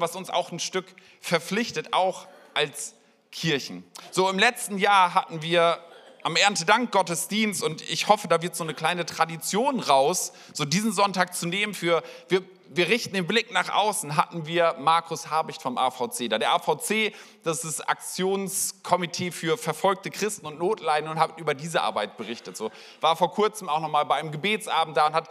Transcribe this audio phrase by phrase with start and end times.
[0.00, 0.86] was uns auch ein Stück
[1.20, 2.94] verpflichtet, auch als
[3.32, 3.84] Kirchen.
[4.10, 5.78] So im letzten Jahr hatten wir
[6.22, 10.92] am Erntedank Gottesdienst und ich hoffe, da wird so eine kleine Tradition raus, so diesen
[10.92, 15.62] Sonntag zu nehmen für, wir, wir richten den Blick nach außen, hatten wir Markus Habicht
[15.62, 16.38] vom AVC da.
[16.38, 21.80] Der AVC, das ist das Aktionskomitee für verfolgte Christen und Notleiden und hat über diese
[21.82, 22.56] Arbeit berichtet.
[22.56, 22.70] So
[23.00, 25.28] war vor kurzem auch noch mal bei einem Gebetsabend da und hat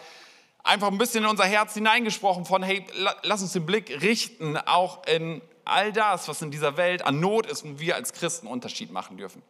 [0.69, 2.85] einfach ein bisschen in unser Herz hineingesprochen von, hey,
[3.23, 7.47] lass uns den Blick richten, auch in all das, was in dieser Welt an Not
[7.47, 9.41] ist und wir als Christen Unterschied machen dürfen.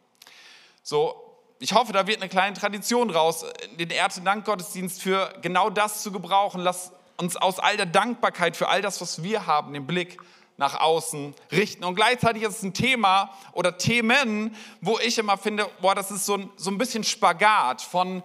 [0.82, 1.14] So,
[1.58, 3.44] ich hoffe, da wird eine kleine Tradition raus,
[3.78, 6.62] den Erntedank-Gottesdienst für genau das zu gebrauchen.
[6.62, 10.18] Lass uns aus all der Dankbarkeit für all das, was wir haben, den Blick
[10.56, 11.84] nach außen richten.
[11.84, 16.24] Und gleichzeitig ist es ein Thema oder Themen, wo ich immer finde, boah, das ist
[16.24, 18.22] so ein, so ein bisschen Spagat von,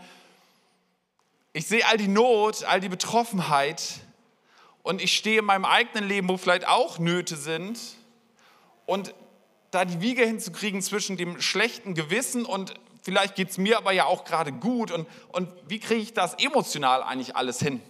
[1.55, 3.81] ich sehe all die Not, all die Betroffenheit
[4.83, 7.79] und ich stehe in meinem eigenen Leben, wo vielleicht auch Nöte sind
[8.85, 9.15] und
[9.71, 14.03] da die Wiege hinzukriegen zwischen dem schlechten Gewissen und vielleicht geht es mir aber ja
[14.03, 17.81] auch gerade gut und, und wie kriege ich das emotional eigentlich alles hin?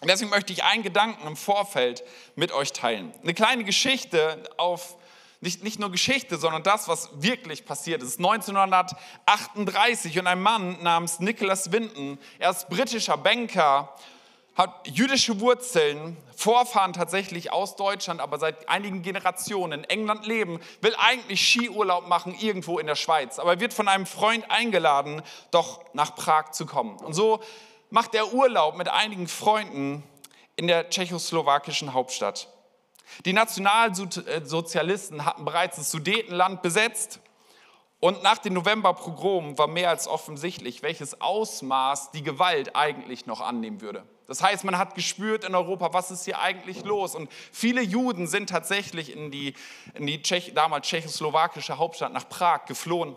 [0.00, 2.02] Und deswegen möchte ich einen Gedanken im Vorfeld
[2.34, 3.12] mit euch teilen.
[3.22, 4.96] Eine kleine Geschichte auf,
[5.40, 8.18] nicht, nicht nur Geschichte, sondern das, was wirklich passiert ist.
[8.18, 13.94] 1938 und ein Mann namens Nicholas Winton, er ist britischer Banker
[14.60, 20.94] hat jüdische Wurzeln, Vorfahren tatsächlich aus Deutschland, aber seit einigen Generationen in England leben, will
[20.98, 26.14] eigentlich Skiurlaub machen irgendwo in der Schweiz, aber wird von einem Freund eingeladen, doch nach
[26.14, 26.98] Prag zu kommen.
[26.98, 27.40] Und so
[27.88, 30.02] macht er Urlaub mit einigen Freunden
[30.56, 32.48] in der tschechoslowakischen Hauptstadt.
[33.24, 37.20] Die Nationalsozialisten hatten bereits das Sudetenland besetzt
[38.00, 43.82] und nach den Novemberpogromen war mehr als offensichtlich, welches Ausmaß die Gewalt eigentlich noch annehmen
[43.82, 44.04] würde.
[44.26, 47.14] Das heißt, man hat gespürt in Europa, was ist hier eigentlich los?
[47.14, 49.54] Und viele Juden sind tatsächlich in die,
[49.94, 53.16] in die Tschech, damals tschechoslowakische Hauptstadt nach Prag geflohen.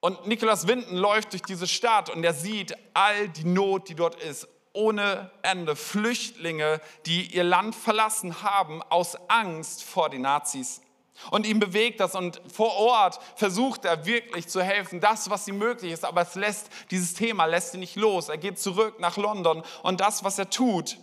[0.00, 4.16] Und Nikolaus Winden läuft durch diese Stadt und er sieht all die Not, die dort
[4.16, 4.46] ist,
[4.76, 5.74] ohne Ende.
[5.74, 10.82] Flüchtlinge, die ihr Land verlassen haben aus Angst vor den Nazis.
[11.30, 15.58] Und ihm bewegt das und vor Ort versucht er wirklich zu helfen, das, was ihm
[15.58, 16.04] möglich ist.
[16.04, 18.28] Aber es lässt, dieses Thema lässt ihn nicht los.
[18.28, 20.98] Er geht zurück nach London und das, was er tut,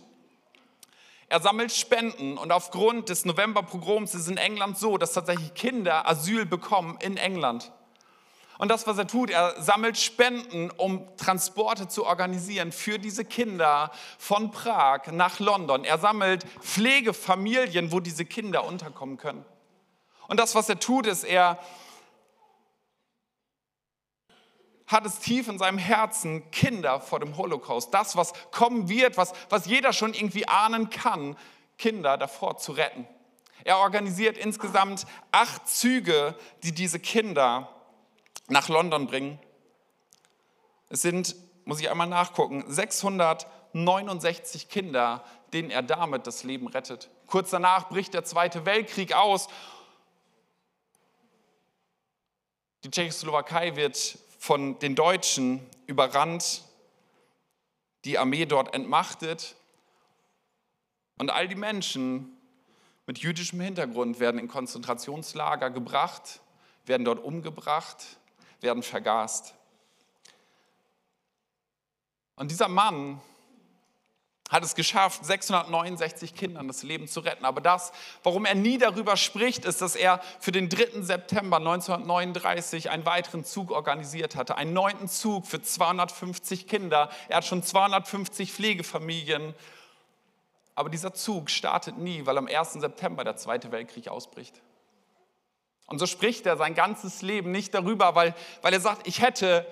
[1.28, 6.08] er sammelt Spenden und aufgrund des Novemberpogroms ist es in England so, dass tatsächlich Kinder
[6.08, 7.72] Asyl bekommen in England.
[8.58, 13.90] Und das, was er tut, er sammelt Spenden, um Transporte zu organisieren für diese Kinder
[14.18, 15.84] von Prag nach London.
[15.84, 19.44] Er sammelt Pflegefamilien, wo diese Kinder unterkommen können.
[20.28, 21.58] Und das, was er tut, ist, er
[24.86, 29.32] hat es tief in seinem Herzen, Kinder vor dem Holocaust, das, was kommen wird, was,
[29.48, 31.36] was jeder schon irgendwie ahnen kann,
[31.78, 33.08] Kinder davor zu retten.
[33.64, 37.73] Er organisiert insgesamt acht Züge, die diese Kinder
[38.48, 39.38] nach London bringen.
[40.88, 47.10] Es sind, muss ich einmal nachgucken, 669 Kinder, denen er damit das Leben rettet.
[47.26, 49.48] Kurz danach bricht der Zweite Weltkrieg aus
[52.84, 56.64] Die Tschechoslowakei wird von den Deutschen überrannt,
[58.04, 59.56] die Armee dort entmachtet
[61.16, 62.36] und all die Menschen
[63.06, 66.40] mit jüdischem Hintergrund werden in Konzentrationslager gebracht,
[66.84, 68.18] werden dort umgebracht,
[68.64, 69.54] werden vergast.
[72.34, 73.20] Und dieser Mann
[74.50, 77.44] hat es geschafft, 669 Kindern das Leben zu retten.
[77.44, 77.92] Aber das,
[78.22, 81.02] warum er nie darüber spricht, ist, dass er für den 3.
[81.02, 84.56] September 1939 einen weiteren Zug organisiert hatte.
[84.56, 87.10] Einen neunten Zug für 250 Kinder.
[87.28, 89.54] Er hat schon 250 Pflegefamilien.
[90.74, 92.74] Aber dieser Zug startet nie, weil am 1.
[92.74, 94.60] September der Zweite Weltkrieg ausbricht.
[95.86, 99.66] Und so spricht er sein ganzes Leben nicht darüber, weil, weil er sagt, ich hätte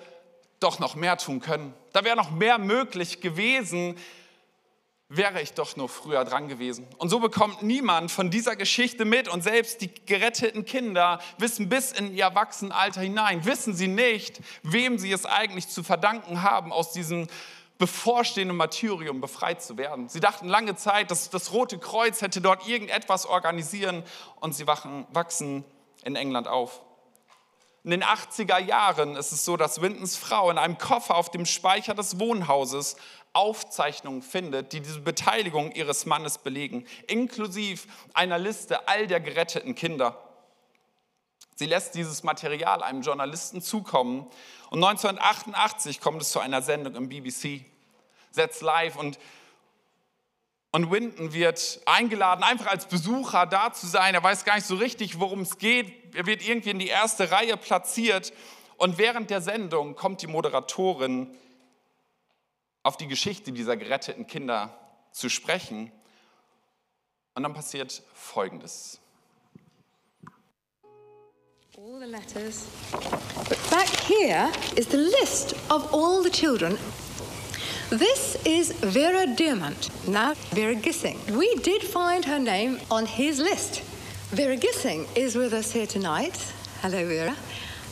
[0.59, 1.73] doch noch mehr tun können.
[1.91, 3.95] Da wäre noch mehr möglich gewesen
[5.15, 6.87] wäre ich doch nur früher dran gewesen.
[6.97, 11.91] Und so bekommt niemand von dieser Geschichte mit und selbst die geretteten Kinder wissen bis
[11.91, 16.91] in ihr Erwachsenenalter hinein, wissen sie nicht, wem sie es eigentlich zu verdanken haben, aus
[16.91, 17.27] diesem
[17.77, 20.09] bevorstehenden Martyrium befreit zu werden.
[20.09, 24.03] Sie dachten lange Zeit, dass das Rote Kreuz hätte dort irgendetwas organisieren
[24.39, 25.65] und sie wachsen
[26.05, 26.81] in England auf.
[27.83, 31.45] In den 80er Jahren ist es so, dass Wintons Frau in einem Koffer auf dem
[31.45, 32.95] Speicher des Wohnhauses
[33.33, 40.17] Aufzeichnungen findet, die diese Beteiligung ihres Mannes belegen, inklusive einer Liste all der geretteten Kinder.
[41.55, 44.27] Sie lässt dieses Material einem Journalisten zukommen
[44.69, 47.65] und 1988 kommt es zu einer Sendung im BBC,
[48.31, 49.19] Setz live und
[50.75, 54.15] Und Winton wird eingeladen, einfach als Besucher da zu sein.
[54.15, 56.15] Er weiß gar nicht so richtig, worum es geht.
[56.15, 58.33] Er wird irgendwie in die erste Reihe platziert.
[58.77, 61.37] Und während der Sendung kommt die Moderatorin
[62.81, 64.75] auf die Geschichte dieser geretteten Kinder
[65.11, 65.91] zu sprechen.
[67.35, 68.99] Und dann passiert Folgendes.
[71.77, 72.65] All the letters.
[73.47, 76.79] But back here is the list of all the children
[77.93, 81.19] This is Vera Diamant, now Vera Gissing.
[81.37, 83.81] We did find her name on his list.
[84.31, 86.35] Vera Gissing is with us here tonight.
[86.81, 87.35] Hello, Vera.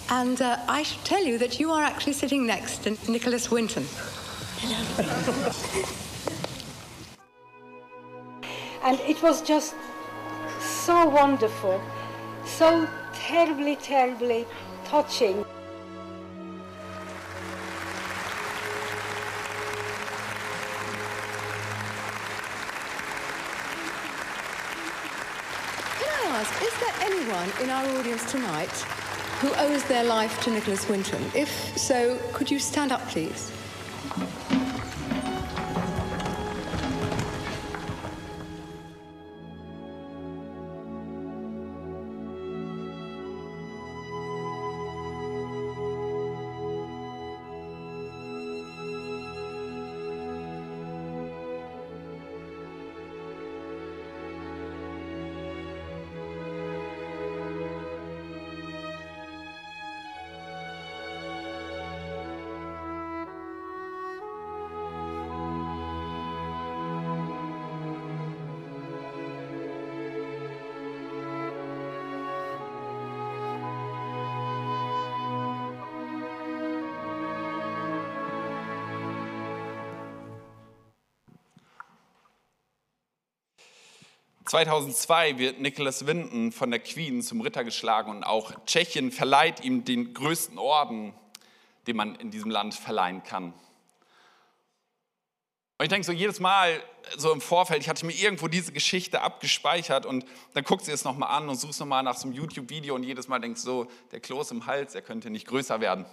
[0.09, 3.85] And uh, I should tell you that you are actually sitting next to Nicholas Winton.
[4.61, 5.51] Hello.
[8.83, 9.75] and it was just
[10.59, 11.79] so wonderful,
[12.43, 14.47] so terribly, terribly
[14.83, 15.45] touching.
[26.41, 28.69] Is there anyone in our audience tonight
[29.41, 31.23] who owes their life to Nicholas Winton?
[31.35, 33.51] If so, could you stand up, please?
[84.51, 89.85] 2002 wird Nicholas Winton von der Queen zum Ritter geschlagen und auch Tschechien verleiht ihm
[89.85, 91.13] den größten Orden,
[91.87, 93.53] den man in diesem Land verleihen kann.
[95.77, 96.83] Und ich denke so jedes Mal,
[97.15, 101.05] so im Vorfeld, ich hatte mir irgendwo diese Geschichte abgespeichert und dann guckst du es
[101.05, 104.19] nochmal an und suchst nochmal nach so einem YouTube-Video und jedes Mal denkst so, der
[104.19, 106.05] Kloß im Hals, er könnte nicht größer werden.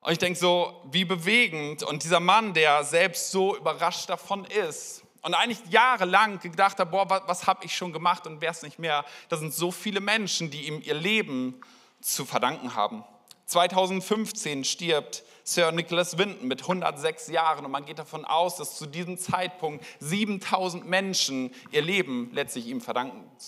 [0.00, 5.02] Und ich denke so, wie bewegend und dieser Mann, der selbst so überrascht davon ist,
[5.22, 8.62] und eigentlich jahrelang gedacht habe, boah, was, was habe ich schon gemacht und wäre es
[8.62, 9.04] nicht mehr.
[9.28, 11.60] Da sind so viele Menschen, die ihm ihr Leben
[12.00, 13.04] zu verdanken haben.
[13.46, 18.86] 2015 stirbt Sir Nicholas Winton mit 106 Jahren und man geht davon aus, dass zu
[18.86, 22.80] diesem Zeitpunkt 7000 Menschen ihr Leben letztlich ihm,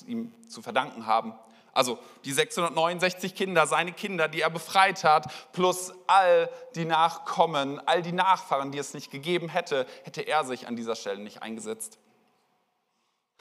[0.07, 1.35] ihm zu verdanken haben.
[1.75, 8.01] Also die 669 Kinder, seine Kinder, die er befreit hat, plus all die Nachkommen, all
[8.01, 11.99] die Nachfahren, die es nicht gegeben hätte, hätte er sich an dieser Stelle nicht eingesetzt.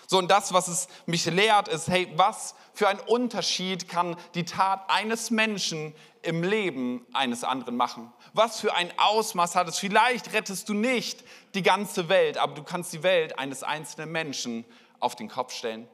[0.07, 4.43] So, und das, was es mich lehrt, ist, hey, was für ein Unterschied kann die
[4.43, 8.11] Tat eines Menschen im Leben eines anderen machen?
[8.33, 9.79] Was für ein Ausmaß hat es?
[9.79, 14.65] Vielleicht rettest du nicht die ganze Welt, aber du kannst die Welt eines einzelnen Menschen
[14.99, 15.87] auf den Kopf stellen.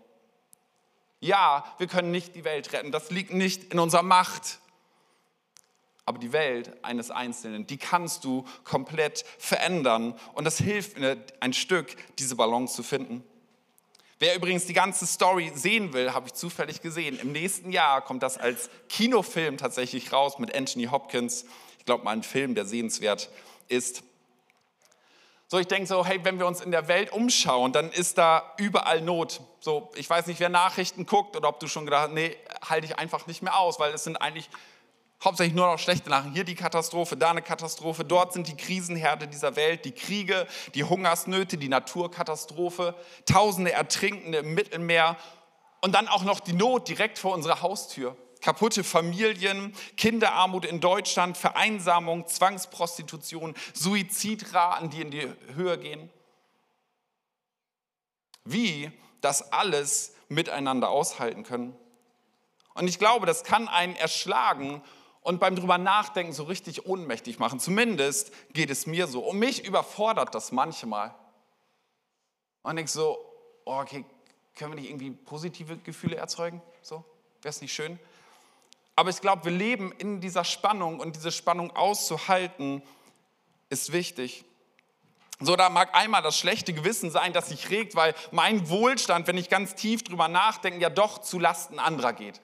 [1.19, 4.59] Ja, wir können nicht die Welt retten, das liegt nicht in unserer Macht.
[6.05, 10.15] Aber die Welt eines Einzelnen, die kannst du komplett verändern.
[10.33, 13.23] Und das hilft mir ein Stück, diese Balance zu finden.
[14.17, 17.19] Wer übrigens die ganze Story sehen will, habe ich zufällig gesehen.
[17.19, 21.45] Im nächsten Jahr kommt das als Kinofilm tatsächlich raus mit Anthony Hopkins.
[21.77, 23.29] Ich glaube mal ein Film, der sehenswert
[23.67, 24.03] ist.
[25.51, 28.53] So, ich denke so, hey, wenn wir uns in der Welt umschauen, dann ist da
[28.57, 29.41] überall Not.
[29.59, 32.37] So, ich weiß nicht, wer Nachrichten guckt oder ob du schon gedacht hast, nee,
[32.69, 34.47] halte ich einfach nicht mehr aus, weil es sind eigentlich
[35.23, 36.35] hauptsächlich nur noch schlechte Nachrichten.
[36.35, 40.83] Hier die Katastrophe, da eine Katastrophe, dort sind die Krisenherde dieser Welt, die Kriege, die
[40.83, 42.93] Hungersnöte, die Naturkatastrophe,
[43.25, 45.17] Tausende Ertrinkende im Mittelmeer
[45.81, 51.37] und dann auch noch die Not direkt vor unserer Haustür kaputte Familien, Kinderarmut in Deutschland,
[51.37, 56.09] Vereinsamung, Zwangsprostitution, Suizidraten, die in die Höhe gehen.
[58.45, 58.91] Wie
[59.21, 61.75] das alles miteinander aushalten können.
[62.73, 64.81] Und ich glaube, das kann einen erschlagen
[65.21, 67.59] und beim drüber nachdenken so richtig ohnmächtig machen.
[67.59, 69.19] Zumindest geht es mir so.
[69.21, 71.13] Und mich überfordert das manchmal.
[72.61, 73.17] Und ich so,
[73.65, 74.05] oh, okay,
[74.55, 76.61] können wir nicht irgendwie positive Gefühle erzeugen?
[76.81, 77.03] So,
[77.41, 77.99] wäre es nicht schön?
[78.99, 82.83] Aber ich glaube, wir leben in dieser Spannung und diese Spannung auszuhalten,
[83.69, 84.43] ist wichtig.
[85.39, 89.37] So, da mag einmal das schlechte Gewissen sein, das sich regt, weil mein Wohlstand, wenn
[89.37, 92.41] ich ganz tief drüber nachdenke, ja doch zu Lasten anderer geht.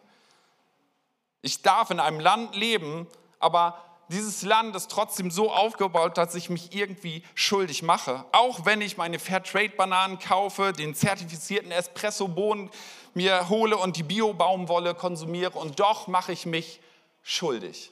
[1.41, 3.05] Ich darf in einem Land leben,
[3.39, 8.23] aber dieses Land ist trotzdem so aufgebaut, dass ich mich irgendwie schuldig mache.
[8.31, 12.69] Auch wenn ich meine Fairtrade-Bananen kaufe, den zertifizierten Espresso-Bohnen
[13.15, 16.79] mir hole und die Bio-Baumwolle konsumiere und doch mache ich mich
[17.23, 17.91] schuldig.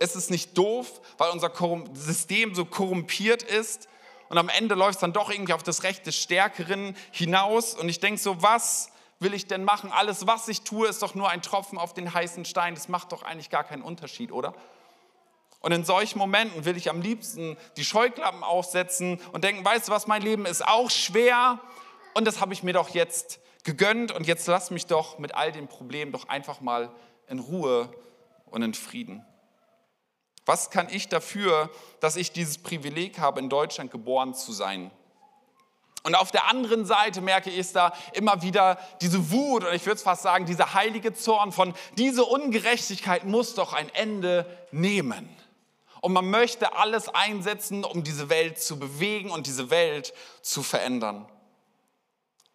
[0.00, 1.52] Es ist nicht doof, weil unser
[1.94, 3.88] System so korrumpiert ist
[4.28, 7.88] und am Ende läuft es dann doch irgendwie auf das Recht des Stärkeren hinaus und
[7.88, 9.92] ich denke so, was will ich denn machen?
[9.92, 12.74] Alles, was ich tue, ist doch nur ein Tropfen auf den heißen Stein.
[12.74, 14.54] Das macht doch eigentlich gar keinen Unterschied, oder?
[15.60, 19.92] Und in solchen Momenten will ich am liebsten die Scheuklappen aufsetzen und denken, weißt du
[19.92, 21.58] was, mein Leben ist auch schwer
[22.12, 25.50] und das habe ich mir doch jetzt gegönnt und jetzt lass mich doch mit all
[25.50, 26.94] den Problemen doch einfach mal
[27.28, 27.90] in Ruhe
[28.46, 29.24] und in Frieden.
[30.46, 34.90] Was kann ich dafür, dass ich dieses Privileg habe, in Deutschland geboren zu sein?
[36.02, 39.96] Und auf der anderen Seite merke ich da immer wieder diese Wut, oder ich würde
[39.96, 45.34] es fast sagen, dieser heilige Zorn von, diese Ungerechtigkeit muss doch ein Ende nehmen.
[46.02, 51.26] Und man möchte alles einsetzen, um diese Welt zu bewegen und diese Welt zu verändern.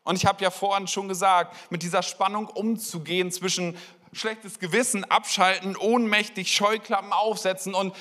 [0.09, 3.77] Und ich habe ja vorhin schon gesagt, mit dieser Spannung umzugehen zwischen
[4.11, 7.95] schlechtes Gewissen abschalten, ohnmächtig Scheuklappen aufsetzen und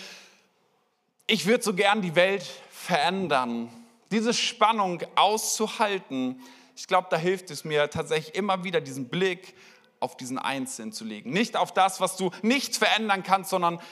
[1.26, 3.68] ich würde so gern die Welt verändern.
[4.10, 6.40] Diese Spannung auszuhalten,
[6.74, 9.54] ich glaube, da hilft es mir tatsächlich immer wieder diesen Blick
[10.00, 11.28] auf diesen Einzelnen zu legen.
[11.28, 13.82] Nicht auf das, was du nicht verändern kannst, sondern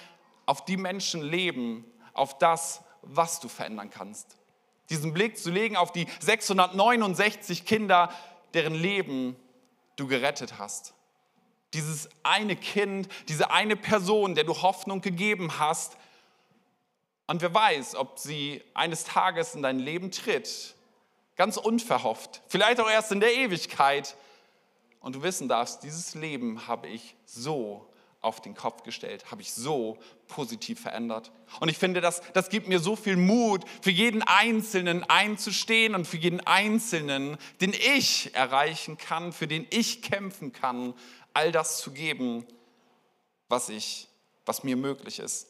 [0.46, 4.38] auf die Menschen leben, auf das, was du verändern kannst.
[4.90, 8.12] Diesen Blick zu legen auf die 669 Kinder,
[8.54, 9.36] deren Leben
[9.96, 10.94] du gerettet hast.
[11.74, 15.96] Dieses eine Kind, diese eine Person, der du Hoffnung gegeben hast.
[17.26, 20.74] Und wer weiß, ob sie eines Tages in dein Leben tritt,
[21.34, 24.16] ganz unverhofft, vielleicht auch erst in der Ewigkeit.
[25.00, 27.90] Und du wissen darfst, dieses Leben habe ich so
[28.26, 31.30] auf den Kopf gestellt, habe ich so positiv verändert.
[31.60, 36.06] Und ich finde, das, das gibt mir so viel Mut, für jeden Einzelnen einzustehen und
[36.06, 40.92] für jeden Einzelnen, den ich erreichen kann, für den ich kämpfen kann,
[41.34, 42.44] all das zu geben,
[43.48, 44.08] was, ich,
[44.44, 45.46] was mir möglich ist.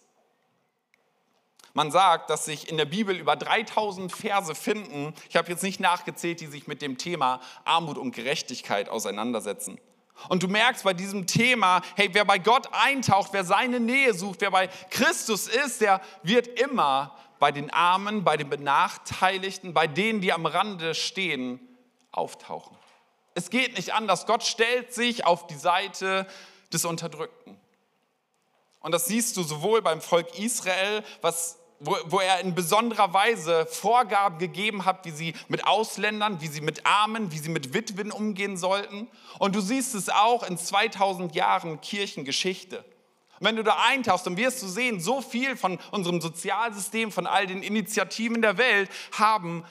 [1.72, 5.80] Man sagt, dass sich in der Bibel über 3000 Verse finden, ich habe jetzt nicht
[5.80, 9.78] nachgezählt, die sich mit dem Thema Armut und Gerechtigkeit auseinandersetzen.
[10.28, 14.40] Und du merkst bei diesem Thema, hey, wer bei Gott eintaucht, wer seine Nähe sucht,
[14.40, 20.20] wer bei Christus ist, der wird immer bei den Armen, bei den Benachteiligten, bei denen,
[20.20, 21.60] die am Rande stehen,
[22.12, 22.76] auftauchen.
[23.34, 24.26] Es geht nicht anders.
[24.26, 26.26] Gott stellt sich auf die Seite
[26.72, 27.60] des Unterdrückten.
[28.80, 33.66] Und das siehst du sowohl beim Volk Israel, was wo, wo, er in besonderer Weise
[33.66, 38.10] Vorgaben gegeben hat, wie sie mit Ausländern, wie sie mit Armen, wie sie mit Witwen
[38.10, 39.08] umgehen sollten.
[39.38, 42.78] Und du siehst es auch in 2000 Jahren Kirchengeschichte.
[43.38, 47.26] Und wenn du da eintauchst, dann wirst du sehen, so viel von unserem Sozialsystem, von
[47.26, 49.64] all den Initiativen der Welt haben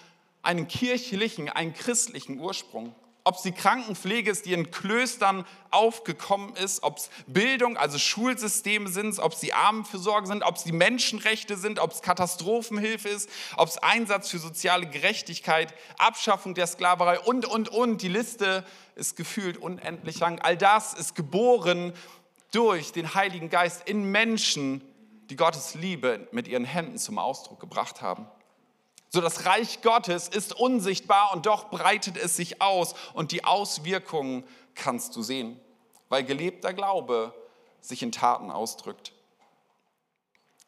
[0.44, 2.94] einen kirchlichen, einen christlichen Ursprung
[3.26, 8.88] ob es die Krankenpflege ist, die in Klöstern aufgekommen ist, ob es Bildung, also Schulsysteme
[8.88, 13.28] sind, ob es die Armenfürsorge sind, ob es die Menschenrechte sind, ob es Katastrophenhilfe ist,
[13.58, 18.04] ob es Einsatz für soziale Gerechtigkeit, Abschaffung der Sklaverei und, und, und.
[18.04, 18.64] Die Liste
[18.94, 20.40] ist gefühlt unendlich lang.
[20.40, 21.94] All das ist geboren
[22.52, 24.82] durch den Heiligen Geist in Menschen,
[25.32, 28.28] die Gottes Liebe mit ihren Händen zum Ausdruck gebracht haben.
[29.16, 34.44] So das Reich Gottes ist unsichtbar und doch breitet es sich aus und die Auswirkungen
[34.74, 35.58] kannst du sehen,
[36.10, 37.34] weil gelebter Glaube
[37.80, 39.14] sich in Taten ausdrückt.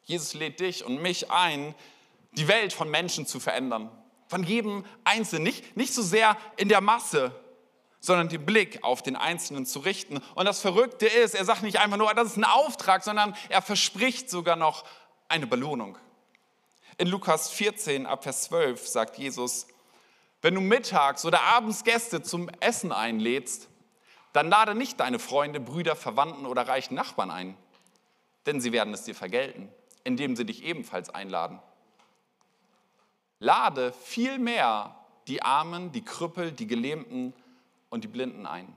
[0.03, 1.75] Jesus lädt dich und mich ein,
[2.37, 3.91] die Welt von Menschen zu verändern.
[4.29, 7.35] Von jedem Einzelnen, nicht, nicht so sehr in der Masse,
[7.99, 10.21] sondern den Blick auf den Einzelnen zu richten.
[10.35, 13.61] Und das Verrückte ist, er sagt nicht einfach nur, das ist ein Auftrag, sondern er
[13.61, 14.85] verspricht sogar noch
[15.27, 15.97] eine Belohnung.
[16.99, 19.67] In Lukas 14 ab Vers 12 sagt Jesus,
[20.41, 23.69] wenn du mittags oder abends Gäste zum Essen einlädst,
[24.33, 27.55] dann lade nicht deine Freunde, Brüder, Verwandten oder reichen Nachbarn ein,
[28.47, 29.69] denn sie werden es dir vergelten,
[30.03, 31.59] indem sie dich ebenfalls einladen.
[33.39, 34.95] Lade vielmehr
[35.27, 37.33] die Armen, die Krüppel, die Gelähmten
[37.89, 38.75] und die Blinden ein.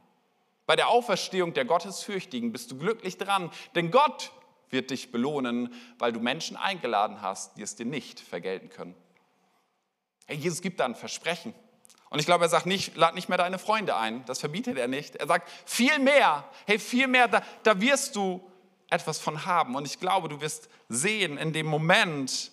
[0.66, 4.30] Bei der Auferstehung der Gottesfürchtigen bist du glücklich dran, denn Gott
[4.70, 8.94] wird dich belohnen, weil du Menschen eingeladen hast, die es dir nicht vergelten können.
[10.26, 11.52] Hey, Jesus gibt da ein Versprechen.
[12.08, 14.24] Und ich glaube, er sagt nicht, lad nicht mehr deine Freunde ein.
[14.26, 15.16] Das verbietet er nicht.
[15.16, 18.40] Er sagt, viel mehr, hey, viel mehr, da, da wirst du
[18.90, 19.76] etwas von haben.
[19.76, 22.50] Und ich glaube, du wirst sehen in dem Moment,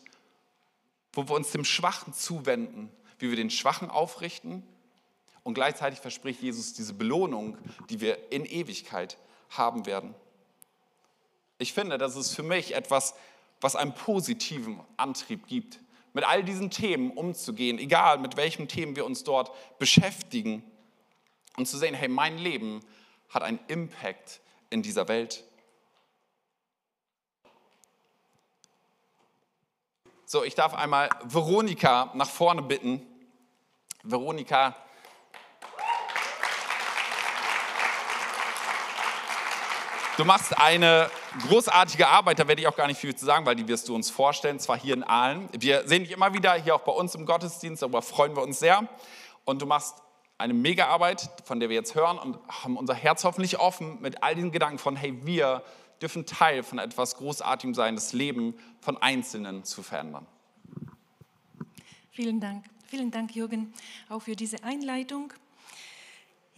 [1.13, 4.61] wo wir uns dem Schwachen zuwenden, wie wir den Schwachen aufrichten.
[5.41, 7.57] Und gleichzeitig verspricht Jesus diese Belohnung,
[7.89, 9.17] die wir in Ewigkeit
[9.49, 10.13] haben werden.
[11.57, 13.15] Ich finde, das ist für mich etwas
[13.61, 15.79] was einen positiven Antrieb gibt,
[16.13, 20.63] mit all diesen Themen umzugehen, egal mit welchen Themen wir uns dort beschäftigen
[21.57, 22.81] und zu sehen, hey, mein Leben
[23.29, 25.43] hat einen Impact in dieser Welt.
[30.25, 33.01] So, ich darf einmal Veronika nach vorne bitten.
[34.03, 34.75] Veronika
[40.17, 41.11] Du machst eine
[41.47, 43.93] großartige Arbeit, da werde ich auch gar nicht viel zu sagen, weil die wirst du
[43.93, 45.47] uns vorstellen, zwar hier in Aalen.
[45.51, 48.57] Wir sehen dich immer wieder hier auch bei uns im Gottesdienst, darüber freuen wir uns
[48.57, 48.89] sehr.
[49.45, 50.01] Und du machst
[50.39, 54.33] eine Mega-Arbeit, von der wir jetzt hören und haben unser Herz hoffentlich offen mit all
[54.33, 55.61] den Gedanken von, hey, wir
[56.01, 60.25] dürfen Teil von etwas Großartigem sein, das Leben von Einzelnen zu verändern.
[62.09, 62.65] Vielen Dank.
[62.87, 63.71] Vielen Dank, Jürgen,
[64.09, 65.31] auch für diese Einleitung.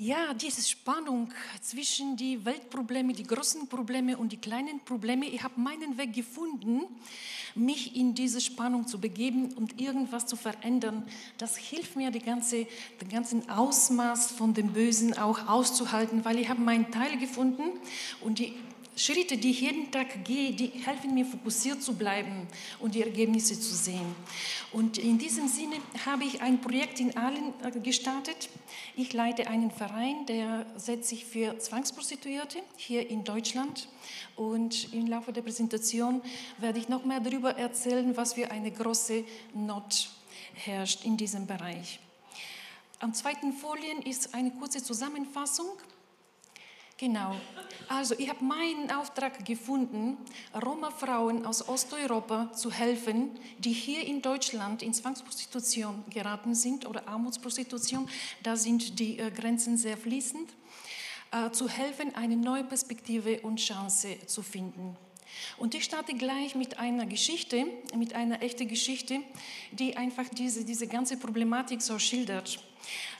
[0.02, 1.28] Ja, diese Spannung
[1.60, 6.84] zwischen die Weltprobleme, die großen Probleme und die kleinen Probleme, ich habe meinen Weg gefunden,
[7.54, 11.06] mich in diese Spannung zu begeben und irgendwas zu verändern.
[11.38, 12.66] Das hilft mir, die ganze,
[13.02, 17.64] den ganzen Ausmaß von dem Bösen auch auszuhalten, weil ich habe meinen Teil gefunden
[18.22, 18.54] und die
[19.00, 22.48] Schritte, die ich jeden Tag gehe, die helfen mir, fokussiert zu bleiben
[22.80, 24.14] und die Ergebnisse zu sehen.
[24.74, 28.50] Und in diesem Sinne habe ich ein Projekt in Aalen äh, gestartet.
[28.98, 33.88] Ich leite einen Verein, der setzt sich für Zwangsprostituierte hier in Deutschland.
[34.36, 36.22] Und im Laufe der Präsentation
[36.58, 40.10] werde ich noch mehr darüber erzählen, was für eine große Not
[40.56, 42.02] herrscht in diesem Bereich.
[43.00, 45.70] Am zweiten Folien ist eine kurze Zusammenfassung
[47.00, 47.34] Genau.
[47.88, 50.18] Also ich habe meinen Auftrag gefunden,
[50.54, 58.08] Roma-Frauen aus Osteuropa zu helfen, die hier in Deutschland in Zwangsprostitution geraten sind oder Armutsprostitution.
[58.44, 60.50] Da sind die äh, Grenzen sehr fließend.
[61.32, 64.98] Äh, zu helfen, eine neue Perspektive und Chance zu finden.
[65.58, 67.66] Und ich starte gleich mit einer Geschichte,
[67.96, 69.20] mit einer echten Geschichte,
[69.72, 72.60] die einfach diese, diese ganze Problematik so schildert.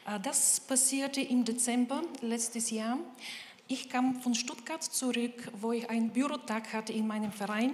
[0.06, 2.98] Äh, das passierte im Dezember letztes Jahr.
[3.72, 7.72] Ich kam von Stuttgart zurück, wo ich einen Bürotag hatte in meinem Verein.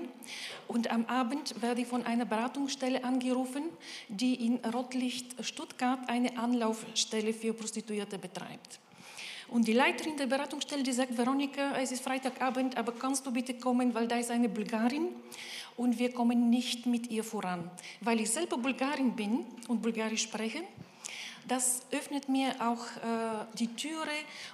[0.67, 3.63] Und am Abend werde ich von einer Beratungsstelle angerufen,
[4.09, 8.81] die in Rotlicht Stuttgart eine Anlaufstelle für Prostituierte betreibt.
[9.47, 13.53] Und die Leiterin der Beratungsstelle, die sagt, Veronika, es ist Freitagabend, aber kannst du bitte
[13.53, 15.07] kommen, weil da ist eine Bulgarin
[15.77, 17.71] und wir kommen nicht mit ihr voran.
[18.01, 20.61] Weil ich selber Bulgarin bin und Bulgarisch spreche,
[21.47, 24.07] das öffnet mir auch äh, die Türe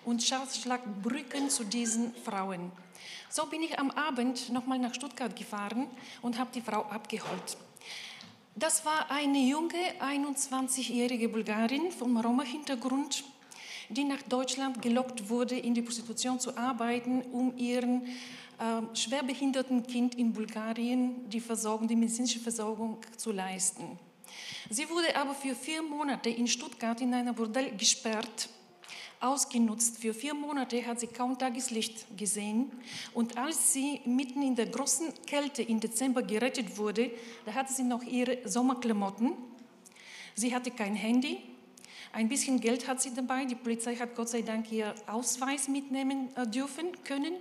[0.05, 0.67] und schafft
[1.01, 2.71] Brücken zu diesen Frauen.
[3.29, 5.87] So bin ich am Abend nochmal nach Stuttgart gefahren
[6.21, 7.57] und habe die Frau abgeholt.
[8.55, 13.23] Das war eine junge, 21-jährige Bulgarin vom Roma-Hintergrund,
[13.89, 20.15] die nach Deutschland gelockt wurde, in die Prostitution zu arbeiten, um ihren äh, schwerbehinderten Kind
[20.15, 23.97] in Bulgarien die Versorgung, die medizinische Versorgung zu leisten.
[24.73, 28.47] Sie wurde aber für vier Monate in Stuttgart in einer Bordell gesperrt,
[29.19, 29.97] ausgenutzt.
[29.97, 32.71] Für vier Monate hat sie kaum Tageslicht gesehen.
[33.13, 37.11] Und als sie mitten in der großen Kälte im Dezember gerettet wurde,
[37.43, 39.33] da hatte sie noch ihre Sommerklamotten.
[40.35, 41.41] Sie hatte kein Handy.
[42.13, 43.43] Ein bisschen Geld hat sie dabei.
[43.43, 47.33] Die Polizei hat Gott sei Dank ihr Ausweis mitnehmen äh, dürfen können.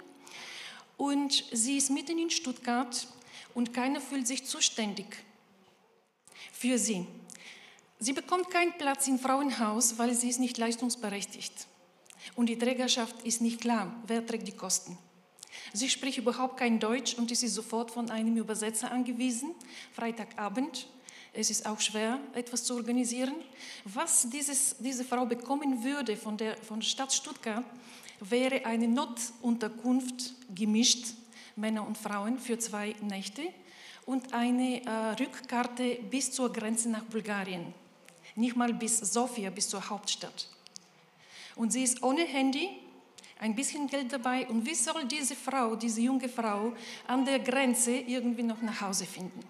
[0.96, 3.06] Und sie ist mitten in Stuttgart
[3.54, 5.06] und keiner fühlt sich zuständig
[6.60, 7.06] für sie.
[8.02, 11.66] Sie bekommt keinen Platz im Frauenhaus, weil sie ist nicht leistungsberechtigt.
[12.34, 14.96] Und die Trägerschaft ist nicht klar, wer trägt die Kosten.
[15.74, 19.54] Sie spricht überhaupt kein Deutsch und ist sofort von einem Übersetzer angewiesen.
[19.92, 20.88] Freitagabend.
[21.34, 23.34] Es ist auch schwer, etwas zu organisieren.
[23.84, 27.64] Was dieses, diese Frau bekommen würde von der, von der Stadt Stuttgart,
[28.20, 31.08] wäre eine Notunterkunft gemischt,
[31.54, 33.42] Männer und Frauen, für zwei Nächte
[34.06, 37.74] und eine äh, Rückkarte bis zur Grenze nach Bulgarien.
[38.40, 40.48] Nicht mal bis Sofia, bis zur Hauptstadt.
[41.56, 42.70] Und sie ist ohne Handy,
[43.38, 44.46] ein bisschen Geld dabei.
[44.48, 46.72] Und wie soll diese Frau, diese junge Frau,
[47.06, 49.40] an der Grenze irgendwie noch nach Hause finden?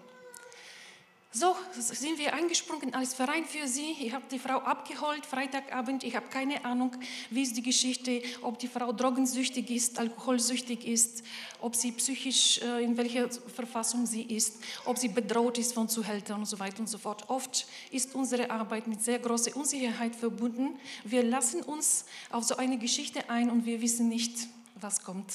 [1.33, 3.95] So sind wir eingesprungen als Verein für sie.
[4.01, 6.03] Ich habe die Frau abgeholt, Freitagabend.
[6.03, 6.91] Ich habe keine Ahnung,
[7.29, 11.23] wie ist die Geschichte, ob die Frau drogensüchtig ist, alkoholsüchtig ist,
[11.61, 16.39] ob sie psychisch, äh, in welcher Verfassung sie ist, ob sie bedroht ist von Zuhältern
[16.39, 17.29] und so weiter und so fort.
[17.29, 20.77] Oft ist unsere Arbeit mit sehr großer Unsicherheit verbunden.
[21.05, 25.31] Wir lassen uns auf so eine Geschichte ein und wir wissen nicht, was kommt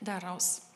[0.00, 0.69] daraus.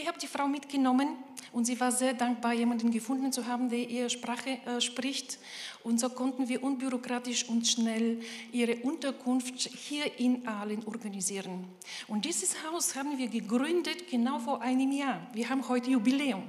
[0.00, 1.08] Ich habe die Frau mitgenommen
[1.52, 5.38] und sie war sehr dankbar, jemanden gefunden zu haben, der ihre Sprache äh, spricht.
[5.84, 11.66] Und so konnten wir unbürokratisch und schnell ihre Unterkunft hier in Aalen organisieren.
[12.08, 15.26] Und dieses Haus haben wir gegründet genau vor einem Jahr.
[15.34, 16.44] Wir haben heute Jubiläum.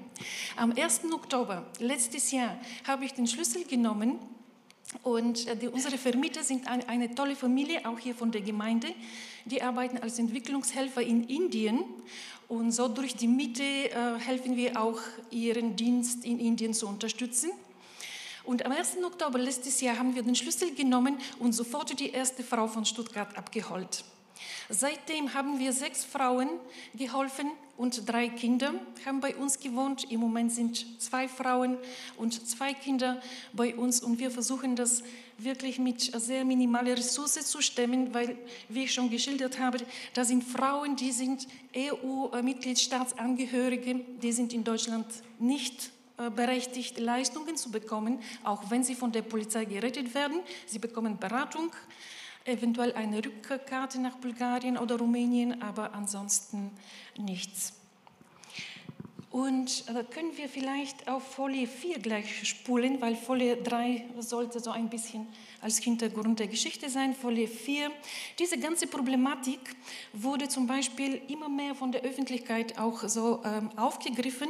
[0.56, 1.02] Am 1.
[1.12, 4.18] Oktober letztes Jahr habe ich den Schlüssel genommen
[5.04, 8.88] und äh, die, unsere Vermieter sind eine, eine, tolle Familie, auch hier von der Gemeinde.
[9.46, 11.84] Die arbeiten als Entwicklungshelfer in Indien
[12.48, 15.00] und so durch die Miete äh, helfen wir auch,
[15.30, 17.52] ihren Dienst in Indien zu unterstützen.
[18.44, 18.98] Und am 1.
[19.04, 23.38] Oktober letztes Jahr haben wir den Schlüssel genommen und sofort die erste Frau von Stuttgart
[23.38, 24.04] abgeholt.
[24.70, 26.50] Seitdem haben wir sechs Frauen
[26.96, 28.74] geholfen und drei Kinder
[29.06, 30.12] haben bei uns gewohnt.
[30.12, 31.78] Im Moment sind zwei Frauen
[32.18, 33.20] und zwei Kinder
[33.54, 35.04] bei uns und wir versuchen das
[35.38, 38.38] wirklich mit sehr minimaler Ressource zu stemmen, weil,
[38.70, 39.80] wie ich schon geschildert habe,
[40.14, 45.08] da sind Frauen, die sind EU-Mitgliedstaatsangehörige, die sind in Deutschland
[45.40, 50.42] nicht äh, berechtigt, Leistungen zu bekommen, auch wenn sie von der Polizei gerettet werden.
[50.68, 51.72] Sie bekommen Beratung
[52.46, 56.72] eventuell eine Rückkarte nach Bulgarien oder Rumänien, aber ansonsten
[57.18, 57.74] nichts.
[59.32, 64.72] Und äh, können wir vielleicht auf Folie 4 gleich spulen, weil Folie 3 sollte so
[64.72, 65.26] ein bisschen
[65.62, 67.16] als Hintergrund der Geschichte sein.
[67.16, 67.92] Folie 4.
[68.40, 69.60] Diese ganze Problematik
[70.12, 74.50] wurde zum Beispiel immer mehr von der Öffentlichkeit auch so ähm, aufgegriffen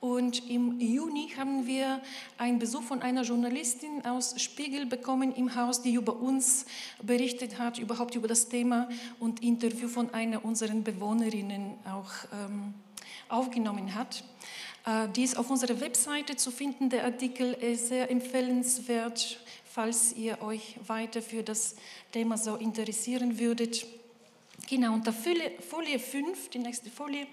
[0.00, 2.00] und im Juni haben wir
[2.36, 6.66] einen Besuch von einer Journalistin aus Spiegel bekommen im Haus, die über uns
[7.02, 12.74] berichtet hat, überhaupt über das Thema und Interview von einer unserer Bewohnerinnen auch ähm,
[13.28, 14.22] aufgenommen hat.
[14.86, 16.90] Äh, die ist auf unserer Webseite zu finden.
[16.90, 21.74] Der Artikel ist sehr empfehlenswert, falls ihr euch weiter für das
[22.12, 23.84] Thema so interessieren würdet.
[24.68, 27.26] Genau, unter Folie 5, die nächste Folie,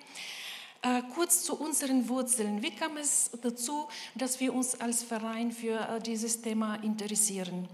[0.86, 2.62] äh, kurz zu unseren Wurzeln.
[2.62, 7.68] Wie kam es dazu, dass wir uns als Verein für äh, dieses Thema interessieren?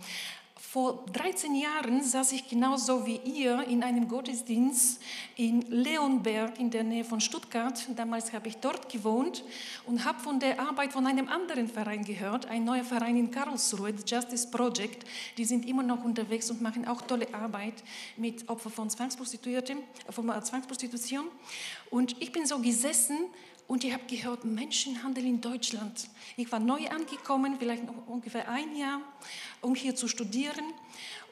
[0.72, 5.02] Vor 13 Jahren saß ich genauso wie ihr in einem Gottesdienst
[5.36, 7.90] in Leonberg in der Nähe von Stuttgart.
[7.98, 9.44] Damals habe ich dort gewohnt
[9.86, 13.94] und habe von der Arbeit von einem anderen Verein gehört, ein neuer Verein in Karlsruhe,
[13.98, 15.06] the Justice Project.
[15.38, 17.84] Die sind immer noch unterwegs und machen auch tolle Arbeit
[18.16, 19.80] mit Opfern von Zwangsprostituierten,
[20.10, 21.26] von Zwangsprostitution.
[21.90, 23.18] Und ich bin so gesessen
[23.72, 26.10] und ich habe gehört, Menschenhandel in Deutschland.
[26.36, 29.00] Ich war neu angekommen, vielleicht noch ungefähr ein Jahr,
[29.62, 30.66] um hier zu studieren.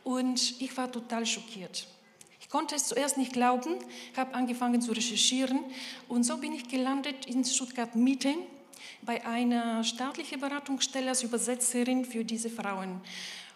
[0.04, 1.88] Und ich war total schockiert.
[2.39, 3.76] Ich konnte es zuerst nicht glauben,
[4.18, 5.60] habe angefangen zu recherchieren.
[6.08, 8.34] Und so bin ich gelandet in Stuttgart Mitte
[9.02, 13.02] bei einer staatlichen Beratungsstelle als Übersetzerin für diese Frauen.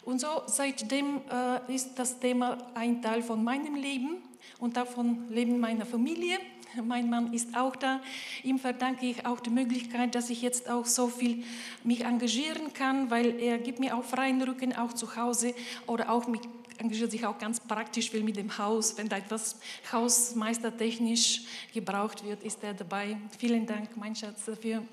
[0.06, 4.18] Und so seitdem äh, ist das Thema ein Teil von meinem Leben
[4.60, 6.38] und davon Leben meiner Familie.
[6.84, 8.02] Mein Mann ist auch da.
[8.44, 11.44] Ihm verdanke ich auch die Möglichkeit, dass ich jetzt auch so viel
[11.84, 15.54] mich engagieren kann, weil er gibt mir auch freien Rücken, auch zu Hause
[15.88, 16.42] oder auch mich
[16.80, 18.98] engagiert sich auch ganz praktisch will mit dem Haus.
[18.98, 19.58] Wenn da etwas
[19.92, 23.18] hausmeistertechnisch gebraucht wird, ist er dabei.
[23.38, 24.84] Vielen Dank, mein Schatz, dafür.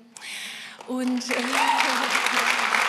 [0.87, 1.33] Und äh,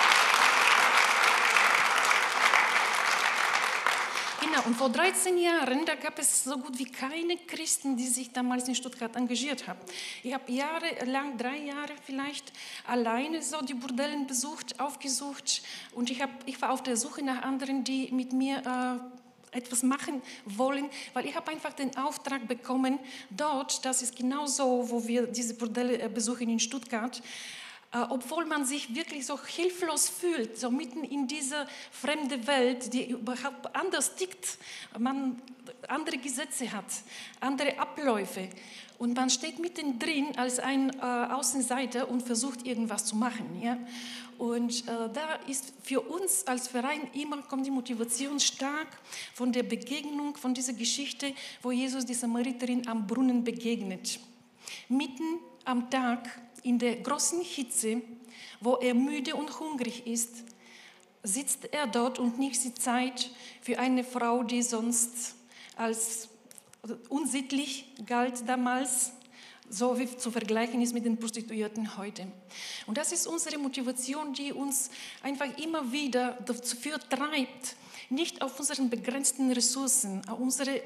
[4.42, 8.33] Genau, und vor 13 Jahren, da gab es so gut wie keine Christen, die sich
[8.33, 9.78] damals in Stuttgart engagiert haben.
[10.24, 12.52] Ich habe jahrelang, drei Jahre vielleicht,
[12.85, 17.42] alleine so die Bordellen besucht, aufgesucht und ich, hab, ich war auf der Suche nach
[17.42, 19.00] anderen, die mit mir
[19.52, 22.98] äh, etwas machen wollen, weil ich habe einfach den Auftrag bekommen,
[23.31, 27.22] dort, das ist genau so, wo wir diese Bordelle äh, besuchen in Stuttgart,
[27.92, 33.74] obwohl man sich wirklich so hilflos fühlt, so mitten in dieser fremde Welt, die überhaupt
[33.74, 34.59] anders tickt,
[34.98, 35.40] man
[35.88, 36.87] andere Gesetze hat,
[37.40, 38.48] andere Abläufe
[39.02, 43.61] und man steht mittendrin als ein äh, Außenseiter und versucht irgendwas zu machen.
[43.61, 43.76] Ja?
[44.38, 48.87] Und äh, da ist für uns als Verein immer kommt die Motivation stark
[49.35, 54.20] von der Begegnung, von dieser Geschichte, wo Jesus die Samariterin am Brunnen begegnet.
[54.88, 58.03] Mitten am Tag in der großen Hitze,
[58.61, 60.44] wo er müde und hungrig ist,
[61.22, 65.35] sitzt er dort und nimmt die Zeit für eine Frau, die sonst
[65.77, 66.29] als
[67.09, 69.12] unsittlich galt damals,
[69.68, 72.27] so wie zu vergleichen ist mit den Prostituierten heute.
[72.87, 74.90] Und das ist unsere Motivation, die uns
[75.22, 77.77] einfach immer wieder dafür treibt,
[78.11, 80.83] nicht auf unseren begrenzten Ressourcen, auf unsere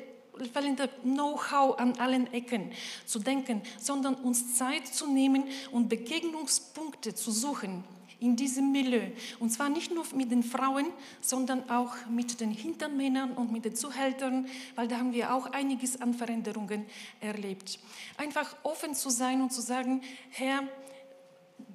[0.53, 2.73] fehlende Know-how an allen Ecken
[3.05, 7.85] zu denken, sondern uns Zeit zu nehmen und Begegnungspunkte zu suchen
[8.21, 9.03] in diesem Milieu.
[9.39, 10.87] Und zwar nicht nur mit den Frauen,
[11.21, 16.01] sondern auch mit den Hintermännern und mit den Zuhältern, weil da haben wir auch einiges
[16.01, 16.87] an Veränderungen
[17.21, 17.79] erlebt.
[18.17, 20.63] Einfach offen zu sein und zu sagen, Herr,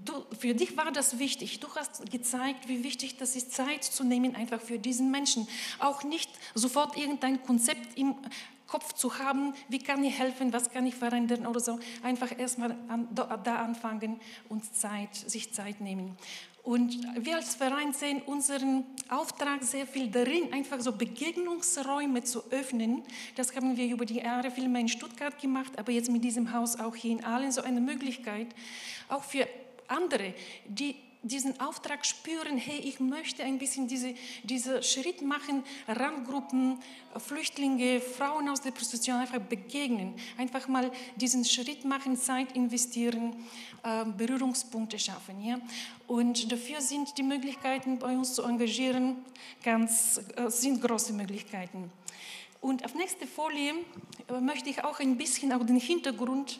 [0.03, 1.59] Du, für dich war das wichtig.
[1.59, 5.47] Du hast gezeigt, wie wichtig das ist, Zeit zu nehmen, einfach für diesen Menschen.
[5.79, 8.15] Auch nicht sofort irgendein Konzept im
[8.71, 11.77] Kopf zu haben, wie kann ich helfen, was kann ich verändern oder so.
[12.03, 16.17] Einfach erstmal an, da anfangen und Zeit, sich Zeit nehmen.
[16.63, 23.03] Und wir als Verein sehen unseren Auftrag sehr viel darin, einfach so Begegnungsräume zu öffnen.
[23.35, 26.53] Das haben wir über die Jahre viel mehr in Stuttgart gemacht, aber jetzt mit diesem
[26.53, 28.47] Haus auch hier in Aalen so eine Möglichkeit,
[29.09, 29.47] auch für
[29.91, 30.33] andere,
[30.65, 36.79] die diesen Auftrag spüren, hey, ich möchte ein bisschen diese, diesen Schritt machen, Randgruppen,
[37.17, 43.35] Flüchtlinge, Frauen aus der Prostitution einfach begegnen, einfach mal diesen Schritt machen, Zeit investieren,
[43.83, 45.43] äh, Berührungspunkte schaffen.
[45.43, 45.59] Ja?
[46.07, 49.17] Und dafür sind die Möglichkeiten bei uns zu engagieren
[49.63, 51.91] ganz, äh, sind große Möglichkeiten.
[52.61, 53.73] Und auf nächste Folie
[54.27, 56.59] äh, möchte ich auch ein bisschen auch den Hintergrund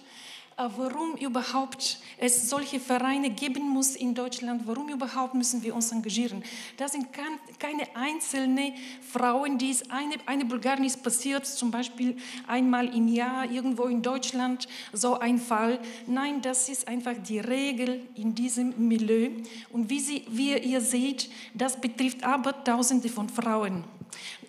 [0.75, 6.43] warum überhaupt es solche Vereine geben muss in Deutschland, warum überhaupt müssen wir uns engagieren.
[6.77, 12.95] Das sind keine einzelnen Frauen, die es eine, eine Bulgarin ist passiert, zum Beispiel einmal
[12.95, 15.79] im Jahr irgendwo in Deutschland, so ein Fall.
[16.07, 19.29] Nein, das ist einfach die Regel in diesem Milieu.
[19.71, 23.83] Und wie, Sie, wie ihr seht, das betrifft aber Tausende von Frauen.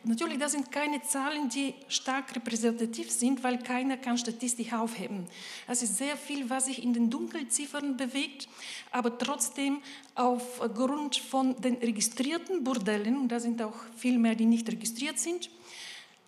[0.05, 5.27] Natürlich, das sind keine Zahlen, die stark repräsentativ sind, weil keiner kann Statistik aufheben.
[5.69, 8.49] Das ist sehr viel, was sich in den Dunkelziffern bewegt,
[8.91, 9.81] aber trotzdem
[10.17, 15.51] aufgrund von den registrierten Bordellen, und da sind auch viel mehr, die nicht registriert sind,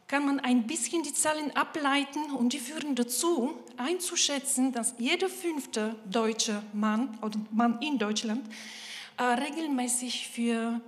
[0.07, 5.97] kann man ein bisschen die Zahlen ableiten und die führen dazu, einzuschätzen, dass jeder fünfte
[6.09, 8.47] deutsche Mann oder Mann in Deutschland
[9.17, 10.81] äh, regelmäßig für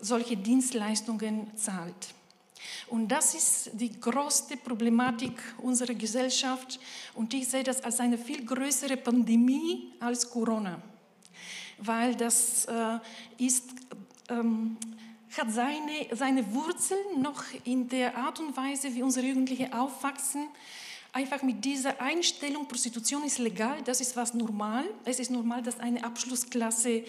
[0.00, 2.14] solche Dienstleistungen zahlt.
[2.88, 6.80] Und das ist die größte Problematik unserer Gesellschaft.
[7.14, 10.80] Und ich sehe das als eine viel größere Pandemie als Corona,
[11.78, 12.98] weil das äh,
[13.38, 13.64] ist,
[14.28, 14.76] ähm,
[15.36, 20.48] hat seine, seine Wurzeln noch in der Art und Weise, wie unsere Jugendlichen aufwachsen.
[21.12, 24.84] Einfach mit dieser Einstellung, Prostitution ist legal, das ist was normal.
[25.04, 27.04] Es ist normal, dass eine Abschlussklasse äh,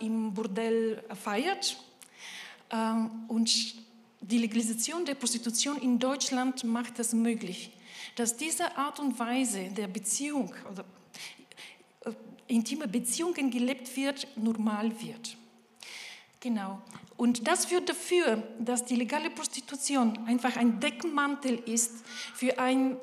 [0.00, 1.76] im Bordell feiert.
[2.70, 3.50] Ähm, und
[4.20, 7.72] die Legalisation der Prostitution in Deutschland macht es möglich,
[8.16, 10.84] dass diese Art und Weise der Beziehung oder
[12.04, 12.12] äh,
[12.48, 15.36] intime Beziehungen gelebt wird, normal wird.
[16.40, 16.80] Genau.
[17.16, 22.04] Und das führt dafür, dass die legale Prostitution einfach ein Deckmantel ist
[22.34, 22.96] für ein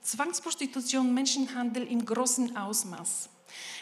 [0.00, 3.28] Zwangsprostitution, Menschenhandel in großem Ausmaß.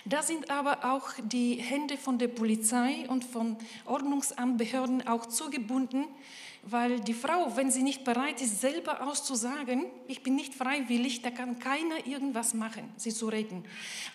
[0.05, 3.57] Da sind aber auch die Hände von der Polizei und von
[3.87, 6.07] Ordnungsamtbehörden auch zugebunden,
[6.63, 11.31] weil die Frau, wenn sie nicht bereit ist, selber auszusagen, ich bin nicht freiwillig, da
[11.31, 13.65] kann keiner irgendwas machen, sie zu retten.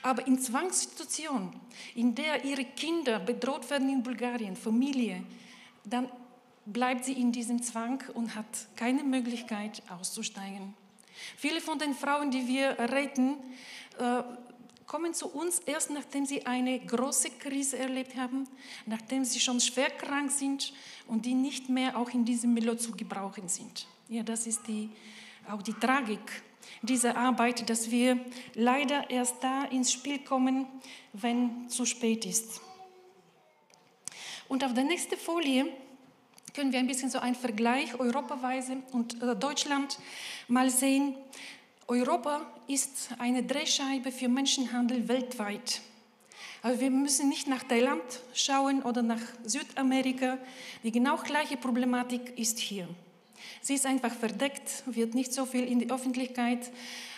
[0.01, 1.51] Aber in Zwangssituationen,
[1.95, 5.23] in der ihre Kinder bedroht werden in Bulgarien, Familie,
[5.83, 6.09] dann
[6.65, 10.73] bleibt sie in diesem Zwang und hat keine Möglichkeit auszusteigen.
[11.37, 13.37] Viele von den Frauen, die wir retten,
[13.99, 14.23] äh,
[14.95, 18.47] kommen zu uns erst nachdem sie eine große Krise erlebt haben,
[18.85, 20.71] nachdem sie schon schwer krank sind
[21.05, 23.87] und die nicht mehr auch in diesem Milieu zu gebrauchen sind.
[24.07, 24.89] Ja, das ist die,
[25.51, 26.21] auch die Tragik
[26.81, 28.17] dieser Arbeit, dass wir
[28.53, 30.65] leider erst da ins Spiel kommen,
[31.11, 32.61] wenn zu spät ist.
[34.47, 35.73] Und auf der nächsten Folie
[36.53, 39.99] können wir ein bisschen so einen Vergleich europaweise und äh, Deutschland
[40.47, 41.17] mal sehen.
[41.87, 45.81] Europa ist eine Drehscheibe für Menschenhandel weltweit.
[46.63, 48.01] Aber wir müssen nicht nach Thailand
[48.33, 50.39] schauen oder nach Südamerika.
[50.81, 52.87] Die genau gleiche Problematik ist hier.
[53.61, 56.71] Sie ist einfach verdeckt, wird nicht so viel in die Öffentlichkeit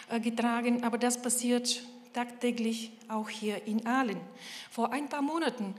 [0.09, 4.19] äh, getragen, aber das passiert tagtäglich auch hier in Aalen.
[4.69, 5.75] Vor ein paar Monaten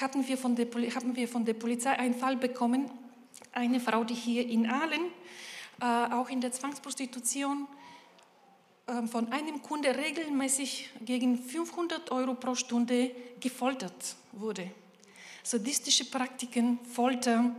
[0.00, 2.88] hatten wir von der, haben wir von der Polizei einen Fall bekommen,
[3.50, 5.00] eine Frau, die hier in Aalen
[5.80, 7.66] äh, auch in der Zwangsprostitution
[9.10, 14.70] von einem Kunde regelmäßig gegen 500 Euro pro Stunde gefoltert wurde.
[15.42, 17.54] Sadistische Praktiken, Folter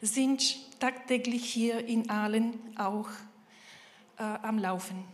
[0.00, 3.08] sind tagtäglich hier in Aalen auch
[4.18, 5.04] äh, am Laufen.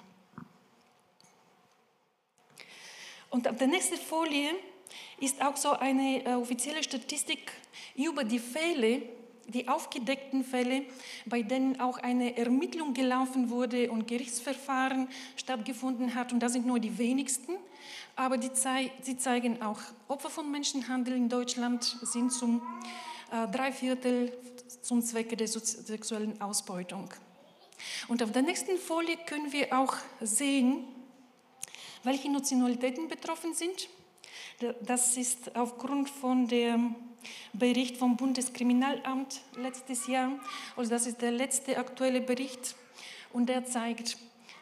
[3.30, 4.50] Und auf der nächsten Folie
[5.20, 7.52] ist auch so eine äh, offizielle Statistik
[7.94, 9.02] über die Fälle,
[9.50, 10.84] die aufgedeckten Fälle,
[11.26, 16.32] bei denen auch eine Ermittlung gelaufen wurde und Gerichtsverfahren stattgefunden hat.
[16.32, 17.56] Und das sind nur die wenigsten.
[18.16, 18.50] Aber die
[19.02, 22.62] sie zeigen auch, Opfer von Menschenhandel in Deutschland sind zum
[23.32, 24.32] äh, Dreiviertel
[24.82, 27.08] zum Zwecke der sexuellen Ausbeutung.
[28.08, 30.84] Und auf der nächsten Folie können wir auch sehen,
[32.02, 33.88] welche Nationalitäten betroffen sind.
[34.82, 36.94] Das ist aufgrund von dem
[37.52, 40.32] Bericht vom Bundeskriminalamt letztes Jahr.
[40.76, 42.74] Also das ist der letzte aktuelle Bericht
[43.32, 44.18] und der zeigt,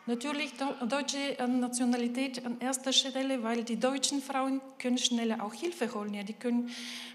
[0.09, 0.55] Natürlich
[0.89, 6.15] deutsche Nationalität an erster Stelle, weil die deutschen Frauen können schneller auch Hilfe holen.
[6.15, 6.71] Ja, die können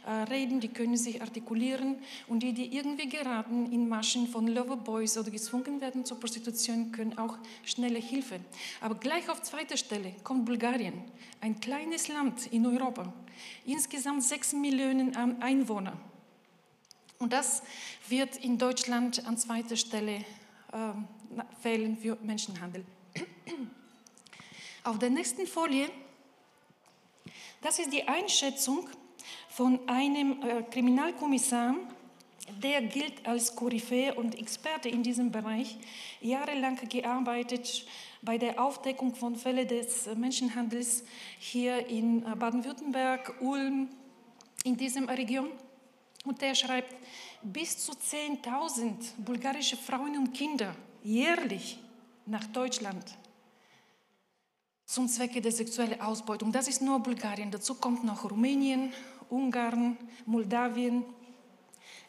[0.05, 1.95] äh, reden, die können sich artikulieren
[2.27, 7.17] und die, die irgendwie geraten in Maschen von Loverboys oder gezwungen werden zur Prostitution, können
[7.17, 8.39] auch schnelle Hilfe.
[8.79, 10.93] Aber gleich auf zweiter Stelle kommt Bulgarien,
[11.41, 13.11] ein kleines Land in Europa,
[13.65, 15.93] insgesamt sechs Millionen Einwohner.
[17.17, 17.63] Und das
[18.07, 20.17] wird in Deutschland an zweiter Stelle
[20.73, 20.93] äh,
[21.61, 22.85] Fällen für Menschenhandel.
[24.83, 25.89] Auf der nächsten Folie,
[27.61, 28.89] das ist die Einschätzung
[29.47, 31.75] von einem äh, Kriminalkommissar,
[32.61, 35.77] der gilt als Koryphäe und Experte in diesem Bereich,
[36.19, 37.85] jahrelang gearbeitet
[38.21, 41.03] bei der Aufdeckung von Fällen des Menschenhandels
[41.39, 43.89] hier in äh, Baden-Württemberg, Ulm,
[44.65, 45.49] in dieser Region.
[46.25, 46.95] Und der schreibt,
[47.41, 51.79] bis zu 10.000 bulgarische Frauen und Kinder jährlich
[52.25, 53.03] nach Deutschland
[54.85, 56.51] zum Zwecke der sexuellen Ausbeutung.
[56.51, 57.51] Das ist nur Bulgarien.
[57.51, 58.93] Dazu kommt noch Rumänien,
[59.29, 61.03] Ungarn, Moldawien.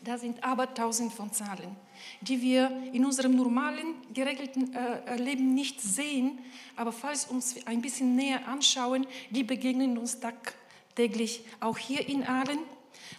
[0.03, 1.75] Da sind aber tausend von Zahlen,
[2.21, 6.39] die wir in unserem normalen, geregelten äh, Leben nicht sehen.
[6.77, 12.59] Aber falls uns ein bisschen näher anschauen, die begegnen uns tagtäglich auch hier in Aalen.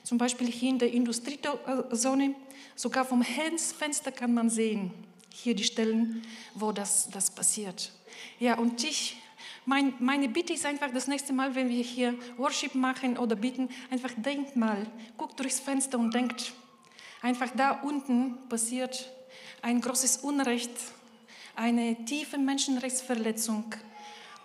[0.04, 2.36] Zum Beispiel hier in der Industriezone.
[2.76, 4.92] Sogar vom Fenster kann man sehen,
[5.44, 6.22] hier die Stellen,
[6.54, 7.92] wo das, das passiert.
[8.40, 9.18] Ja, und ich,
[9.66, 13.70] mein, meine Bitte ist einfach, das nächste Mal, wenn wir hier Worship machen oder bitten,
[13.90, 16.54] einfach denkt mal, guckt durchs Fenster und denkt,
[17.22, 19.12] einfach da unten passiert
[19.62, 20.72] ein großes Unrecht,
[21.56, 23.74] eine tiefe Menschenrechtsverletzung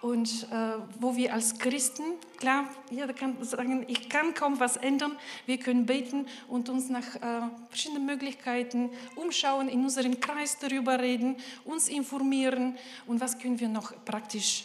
[0.02, 2.02] und äh, wo wir als Christen,
[2.38, 7.16] klar, jeder kann sagen, ich kann kaum was ändern, wir können beten und uns nach
[7.16, 13.68] äh, verschiedenen Möglichkeiten umschauen, in unserem Kreis darüber reden, uns informieren und was können wir
[13.68, 14.64] noch praktisch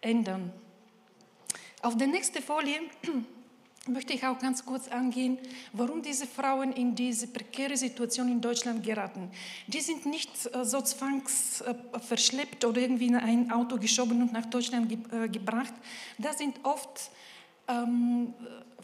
[0.00, 0.52] ändern.
[1.82, 2.80] Auf der nächsten Folie
[3.88, 5.38] möchte ich auch ganz kurz angehen,
[5.72, 9.30] warum diese Frauen in diese prekäre Situation in Deutschland geraten.
[9.66, 14.92] Die sind nicht äh, so zwangsverschleppt oder irgendwie in ein Auto geschoben und nach Deutschland
[14.92, 15.74] äh, gebracht.
[16.18, 17.10] Das sind oft
[17.68, 18.34] ähm,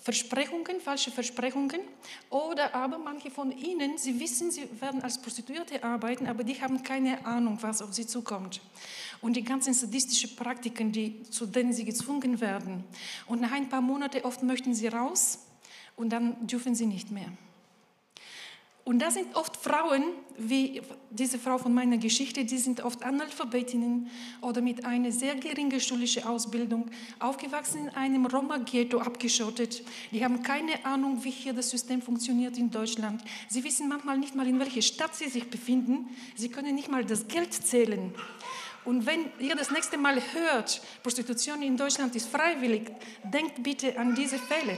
[0.03, 1.81] Versprechungen, falsche Versprechungen.
[2.29, 6.83] Oder aber manche von ihnen, sie wissen, sie werden als Prostituierte arbeiten, aber die haben
[6.83, 8.61] keine Ahnung, was auf sie zukommt.
[9.23, 12.85] Und die ganzen sadistischen Praktiken, die, zu denen sie gezwungen werden.
[13.27, 15.39] Und nach ein paar Monaten oft möchten sie raus
[15.97, 17.33] und dann dürfen sie nicht mehr.
[18.85, 20.03] Und da sind oft Frauen,
[20.37, 25.81] wie diese Frau von meiner Geschichte, die sind oft Analphabetinnen oder mit einer sehr geringen
[25.81, 29.85] schulischen Ausbildung, aufgewachsen in einem Roma-Ghetto, abgeschottet.
[30.11, 33.23] Die haben keine Ahnung, wie hier das System funktioniert in Deutschland.
[33.49, 36.09] Sie wissen manchmal nicht mal, in welcher Stadt sie sich befinden.
[36.35, 38.13] Sie können nicht mal das Geld zählen.
[38.85, 42.91] Und wenn ihr das nächste Mal hört, Prostitution in Deutschland ist freiwillig,
[43.23, 44.77] denkt bitte an diese Fälle.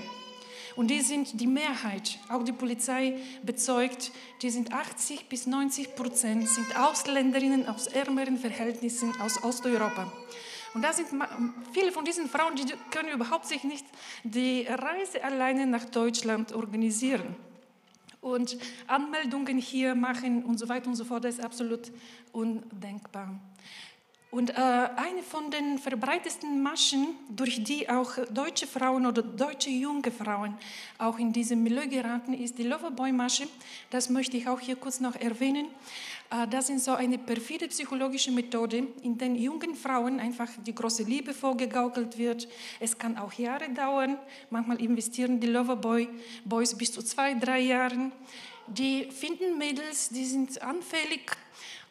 [0.76, 2.18] Und die sind die Mehrheit.
[2.28, 4.10] Auch die Polizei bezeugt,
[4.42, 10.12] die sind 80 bis 90 Prozent sind Ausländerinnen aus ärmeren Verhältnissen aus Osteuropa.
[10.74, 11.06] Und da sind
[11.72, 13.86] viele von diesen Frauen, die können überhaupt sich nicht
[14.24, 17.36] die Reise alleine nach Deutschland organisieren.
[18.20, 21.92] Und Anmeldungen hier machen und so weiter und so fort, das ist absolut
[22.32, 23.38] undenkbar.
[24.34, 30.10] Und äh, eine von den verbreitetsten Maschen, durch die auch deutsche Frauen oder deutsche junge
[30.10, 30.58] Frauen
[30.98, 33.46] auch in diesem Milieu geraten, ist die Loverboy-Masche.
[33.90, 35.68] Das möchte ich auch hier kurz noch erwähnen.
[36.32, 41.04] Äh, das ist so eine perfide psychologische Methode, in der jungen Frauen einfach die große
[41.04, 42.48] Liebe vorgegaukelt wird.
[42.80, 44.18] Es kann auch Jahre dauern.
[44.50, 48.10] Manchmal investieren die Loverboy-Boys bis zu zwei, drei Jahren.
[48.66, 51.30] Die finden Mädels, die sind anfällig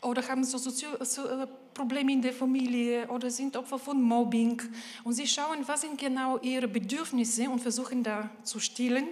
[0.02, 4.62] oder haben so, so, so äh, Probleme in der Familie oder sind Opfer von Mobbing.
[5.04, 9.08] Und sie schauen, was sind genau ihre Bedürfnisse und versuchen da zu stillen,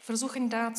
[0.00, 0.72] versuchen da äh,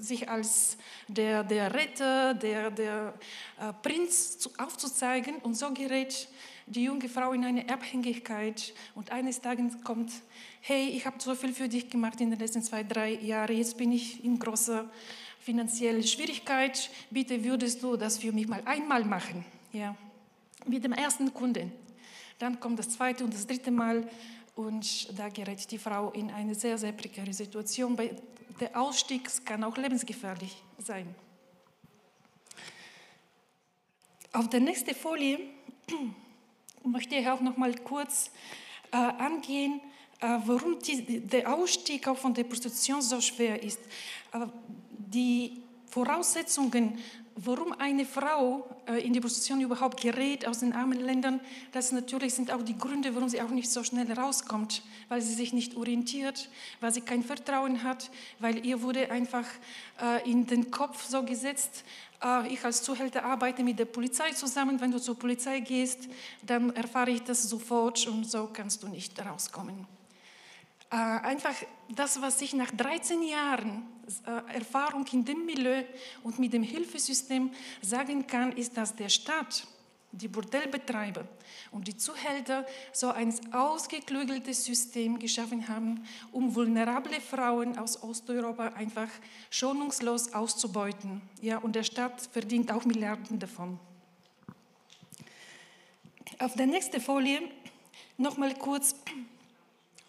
[0.00, 0.76] sich als
[1.08, 3.14] der, der Retter, der, der
[3.60, 5.36] äh, Prinz zu, aufzuzeigen.
[5.36, 6.28] Und so gerät
[6.66, 8.72] die junge Frau in eine Abhängigkeit.
[8.94, 10.12] Und eines Tages kommt,
[10.60, 13.76] hey, ich habe so viel für dich gemacht in den letzten zwei, drei Jahren, jetzt
[13.76, 14.88] bin ich in großer
[15.40, 19.96] finanzielle Schwierigkeit, bitte würdest du das für mich mal einmal machen, ja,
[20.66, 21.72] mit dem ersten Kunden.
[22.38, 24.08] Dann kommt das zweite und das dritte Mal
[24.54, 27.98] und da gerät die Frau in eine sehr, sehr prekäre Situation.
[28.60, 31.14] Der Ausstieg kann auch lebensgefährlich sein.
[34.32, 35.38] Auf der nächsten Folie
[36.84, 38.30] möchte ich auch noch mal kurz
[38.90, 39.80] äh, angehen,
[40.20, 43.80] äh, warum die, der Ausstieg auch von der Prostitution so schwer ist.
[44.32, 44.46] Äh,
[44.90, 46.98] die Voraussetzungen,
[47.36, 51.40] warum eine Frau äh, in die Prostitution überhaupt gerät aus den armen Ländern,
[51.72, 55.34] das natürlich sind auch die Gründe, warum sie auch nicht so schnell rauskommt, weil sie
[55.34, 56.48] sich nicht orientiert,
[56.80, 59.46] weil sie kein Vertrauen hat, weil ihr wurde einfach
[60.00, 61.84] äh, in den Kopf so gesetzt,
[62.22, 66.08] äh, ich als Zuhälter arbeite mit der Polizei zusammen, wenn du zur Polizei gehst,
[66.44, 69.86] dann erfahre ich das sofort und so kannst du nicht rauskommen.
[70.92, 71.54] Äh, einfach
[71.88, 73.84] das, was ich nach 13 Jahren
[74.26, 75.84] äh, Erfahrung in dem Milieu
[76.22, 79.66] und mit dem Hilfesystem sagen kann, ist, dass der Staat,
[80.14, 81.26] die Bordellbetreiber
[81.70, 89.08] und die Zuhälter so ein ausgeklügeltes System geschaffen haben, um vulnerable Frauen aus Osteuropa einfach
[89.48, 91.22] schonungslos auszubeuten.
[91.40, 93.80] Ja, und der Staat verdient auch Milliarden davon.
[96.38, 97.40] Auf der nächsten Folie
[98.18, 98.94] noch mal kurz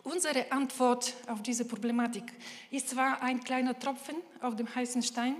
[0.04, 2.26] Unsere Antwort auf diese Problematik
[2.70, 5.38] ist zwar ein kleiner Tropfen auf dem heißen Stein,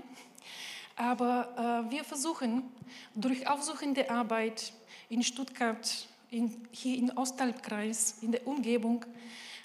[0.96, 2.62] aber äh, wir versuchen
[3.14, 4.72] durch aufsuchende Arbeit
[5.10, 9.04] in Stuttgart, in, hier im Ostalbkreis, in der Umgebung,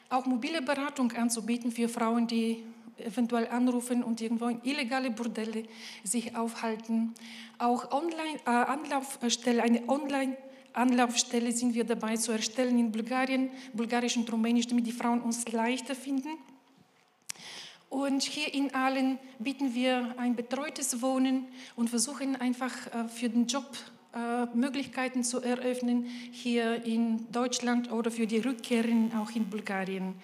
[0.10, 2.66] auch mobile Beratung anzubieten für Frauen, die
[2.98, 5.64] eventuell anrufen und irgendwo in illegale Bordelle
[6.04, 7.16] sich aufhalten.
[7.58, 10.36] Auch online, äh, Anlaufstelle, eine Online-
[10.74, 15.50] Anlaufstelle sind wir dabei zu erstellen in Bulgarien, Bulgarisch und Rumänisch, damit die Frauen uns
[15.52, 16.38] leichter finden.
[17.90, 21.46] Und hier in Aalen bieten wir ein betreutes Wohnen
[21.76, 23.66] und versuchen einfach äh, für den Job
[24.14, 30.16] äh, Möglichkeiten zu eröffnen hier in Deutschland oder für die Rückkehren auch in Bulgarien.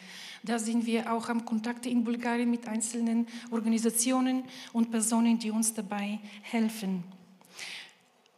[0.44, 4.44] Da sind wir auch am Kontakt in Bulgarien mit einzelnen Organisationen
[4.74, 7.04] und Personen, die uns dabei helfen.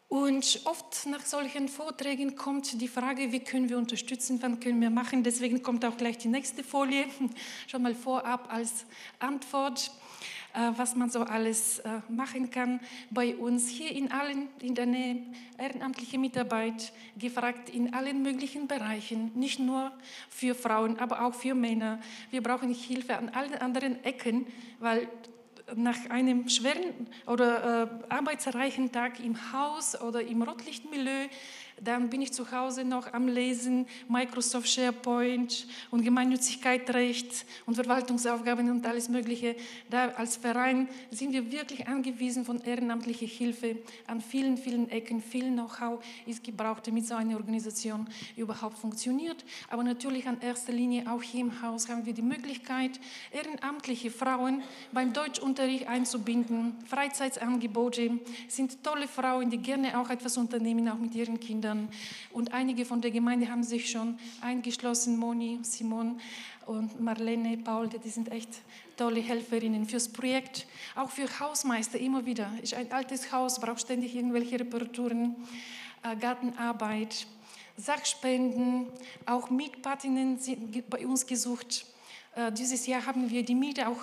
[0.09, 4.89] Und oft nach solchen Vorträgen kommt die Frage, wie können wir unterstützen, wann können wir
[4.89, 5.21] machen.
[5.21, 7.07] Deswegen kommt auch gleich die nächste Folie,
[7.67, 8.85] schon mal vorab als
[9.19, 9.91] Antwort,
[10.53, 12.79] äh, was man so alles äh, machen kann.
[13.09, 15.23] Bei uns hier in allen, in der Nähe,
[15.57, 19.91] ehrenamtliche Mitarbeit, gefragt in allen möglichen Bereichen, nicht nur
[20.29, 21.99] für Frauen, aber auch für Männer.
[22.31, 24.47] Wir brauchen Hilfe an allen anderen Ecken,
[24.79, 25.09] weil
[25.75, 31.27] nach einem schweren oder äh, arbeitsreichen Tag im Haus oder im Rotlichtmilieu
[31.81, 38.85] dann bin ich zu Hause noch am Lesen, Microsoft SharePoint und Gemeinnützigkeitsrecht und Verwaltungsaufgaben und
[38.85, 39.55] alles Mögliche.
[39.89, 45.21] Da als Verein sind wir wirklich angewiesen von ehrenamtlicher Hilfe an vielen, vielen Ecken.
[45.21, 49.45] Viel Know-how ist gebraucht, damit so eine Organisation überhaupt funktioniert.
[49.69, 52.99] Aber natürlich an erster Linie auch hier im Haus haben wir die Möglichkeit,
[53.31, 56.75] ehrenamtliche Frauen beim Deutschunterricht einzubinden.
[56.85, 61.57] Freizeitangebote sind tolle Frauen, die gerne auch etwas unternehmen, auch mit ihren Kindern.
[61.57, 61.89] Kindern.
[62.31, 66.19] Und einige von der Gemeinde haben sich schon eingeschlossen, Moni, Simon
[66.65, 68.49] und Marlene, Paul, die sind echt
[68.95, 70.67] tolle Helferinnen fürs Projekt.
[70.95, 72.51] Auch für Hausmeister immer wieder.
[72.61, 75.35] Ist ein altes Haus, braucht ständig irgendwelche Reparaturen,
[76.03, 77.27] äh, Gartenarbeit.
[77.77, 78.87] Sachspenden,
[79.25, 81.85] auch Mietpatinnen sind bei uns gesucht.
[82.37, 83.97] Äh, dieses Jahr haben wir die Miete auch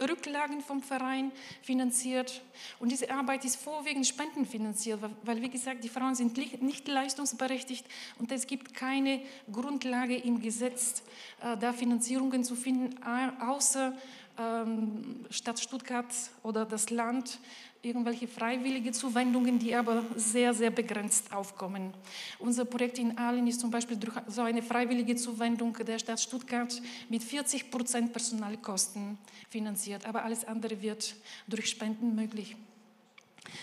[0.00, 2.40] Rücklagen vom Verein finanziert.
[2.78, 7.84] Und diese Arbeit ist vorwiegend spendenfinanziert, weil, wie gesagt, die Frauen sind nicht leistungsberechtigt
[8.20, 9.20] und es gibt keine
[9.50, 11.02] Grundlage im Gesetz,
[11.42, 13.94] äh, da Finanzierungen zu finden, außer
[14.38, 16.14] ähm, Stadt Stuttgart
[16.44, 17.40] oder das Land
[17.82, 21.92] irgendwelche freiwillige Zuwendungen, die aber sehr, sehr begrenzt aufkommen.
[22.38, 26.80] Unser Projekt in Aalen ist zum Beispiel durch so eine freiwillige Zuwendung der Stadt Stuttgart
[27.08, 29.18] mit 40 Prozent Personalkosten
[29.50, 31.16] finanziert, aber alles andere wird
[31.48, 32.54] durch Spenden möglich.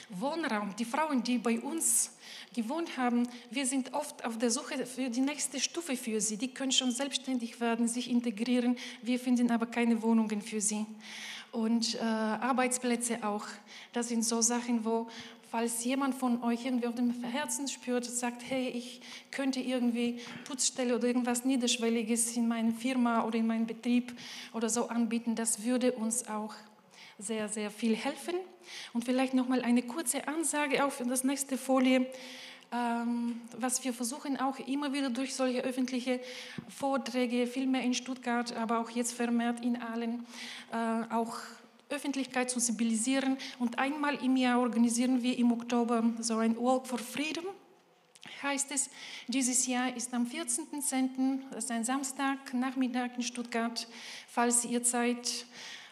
[0.09, 2.11] Wohnraum, die Frauen, die bei uns
[2.53, 6.37] gewohnt haben, wir sind oft auf der Suche für die nächste Stufe für sie.
[6.37, 8.75] Die können schon selbstständig werden, sich integrieren.
[9.01, 10.85] Wir finden aber keine Wohnungen für sie
[11.51, 13.45] und äh, Arbeitsplätze auch.
[13.93, 15.07] Das sind so Sachen, wo,
[15.51, 20.95] falls jemand von euch irgendwie auf dem Herzen spürt, sagt, hey, ich könnte irgendwie Putzstelle
[20.95, 24.13] oder irgendwas Niederschwelliges in meiner Firma oder in meinem Betrieb
[24.53, 26.53] oder so anbieten, das würde uns auch
[27.17, 28.35] sehr, sehr viel helfen.
[28.93, 32.05] Und vielleicht nochmal eine kurze Ansage auf das nächste Folie.
[32.71, 36.19] Ähm, was wir versuchen auch immer wieder durch solche öffentliche
[36.67, 40.25] Vorträge, vielmehr in Stuttgart, aber auch jetzt vermehrt in allen,
[40.71, 41.35] äh, auch
[41.89, 43.37] Öffentlichkeit zu sensibilisieren.
[43.57, 47.45] Und einmal im Jahr organisieren wir im Oktober so ein Walk for Freedom.
[48.43, 48.89] Heißt es,
[49.27, 53.87] dieses Jahr ist am 14.10., das ist ein Samstag, Nachmittag in Stuttgart.
[54.27, 55.45] Falls ihr Zeit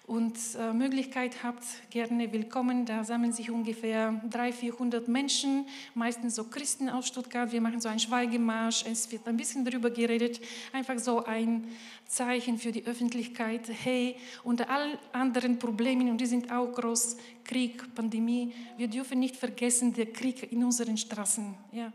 [0.07, 2.85] und äh, Möglichkeit habt, gerne willkommen.
[2.85, 7.51] Da sammeln sich ungefähr 300, 400 Menschen, meistens so Christen aus Stuttgart.
[7.51, 10.39] Wir machen so einen Schweigemarsch, es wird ein bisschen darüber geredet,
[10.71, 11.67] einfach so ein
[12.05, 13.69] Zeichen für die Öffentlichkeit.
[13.83, 19.35] Hey, unter allen anderen Problemen, und die sind auch groß, Krieg, Pandemie, wir dürfen nicht
[19.35, 21.53] vergessen, der Krieg in unseren Straßen.
[21.71, 21.91] Ja.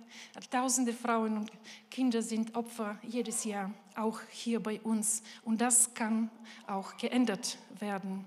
[0.50, 1.52] Tausende Frauen und
[1.90, 5.22] Kinder sind Opfer jedes Jahr, auch hier bei uns.
[5.44, 6.30] Und das kann
[6.66, 8.24] auch geändert werden.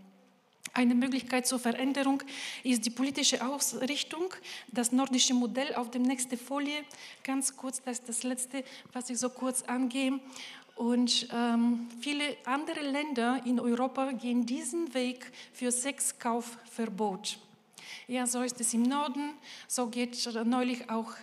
[0.74, 2.22] Eine Möglichkeit zur Veränderung
[2.64, 4.34] ist die politische Ausrichtung,
[4.68, 6.84] das nordische Modell auf der nächsten Folie.
[7.24, 10.20] Ganz kurz, das ist das letzte, was ich so kurz angehe.
[10.76, 17.40] Und ähm, viele andere Länder in Europa gehen diesen Weg für Sexkaufverbot.
[18.08, 19.32] Ja, so ist es im Norden,
[19.68, 21.14] so geht neulich auch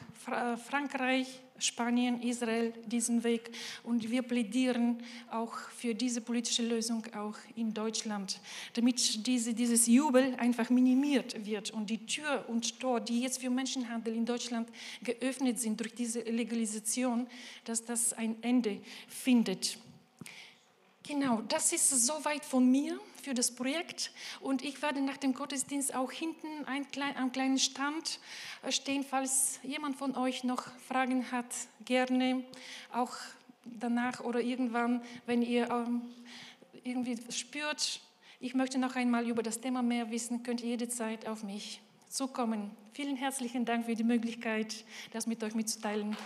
[0.66, 3.50] Frankreich, Spanien, Israel diesen Weg.
[3.82, 8.40] Und wir plädieren auch für diese politische Lösung auch in Deutschland,
[8.74, 13.50] damit diese, dieses Jubel einfach minimiert wird und die Tür und Tor, die jetzt für
[13.50, 14.68] Menschenhandel in Deutschland
[15.02, 17.26] geöffnet sind durch diese Legalisation,
[17.64, 19.78] dass das ein Ende findet.
[21.02, 24.10] Genau, das ist soweit von mir für das Projekt
[24.40, 28.18] und ich werde nach dem Gottesdienst auch hinten ein klein, am kleinen Stand
[28.62, 31.46] äh, stehen, falls jemand von euch noch Fragen hat,
[31.84, 32.44] gerne
[32.92, 33.12] auch
[33.64, 36.02] danach oder irgendwann, wenn ihr ähm,
[36.84, 38.00] irgendwie spürt,
[38.40, 42.70] ich möchte noch einmal über das Thema mehr wissen, könnt ihr jederzeit auf mich zukommen.
[42.92, 46.16] Vielen herzlichen Dank für die Möglichkeit, das mit euch mitzuteilen.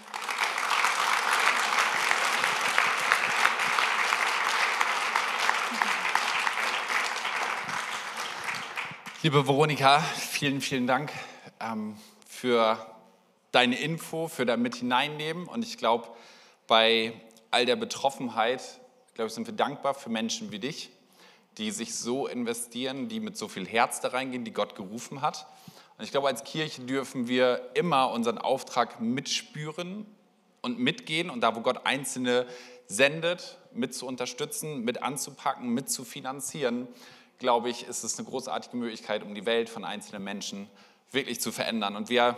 [9.26, 11.10] Liebe Veronika, vielen, vielen Dank
[11.58, 11.96] ähm,
[12.28, 12.78] für
[13.50, 15.48] deine Info, für dein Mit hineinnehmen.
[15.48, 16.06] Und ich glaube,
[16.68, 17.12] bei
[17.50, 18.62] all der Betroffenheit,
[19.14, 20.90] glaube ich, sind wir dankbar für Menschen wie dich,
[21.58, 25.48] die sich so investieren, die mit so viel Herz da reingehen, die Gott gerufen hat.
[25.98, 30.06] Und ich glaube, als Kirche dürfen wir immer unseren Auftrag mitspüren
[30.62, 32.46] und mitgehen und da, wo Gott Einzelne
[32.86, 36.86] sendet, mit zu unterstützen, mit anzupacken, mit zu finanzieren
[37.38, 40.68] glaube ich, ist es eine großartige Möglichkeit, um die Welt von einzelnen Menschen
[41.12, 41.96] wirklich zu verändern.
[41.96, 42.36] Und wir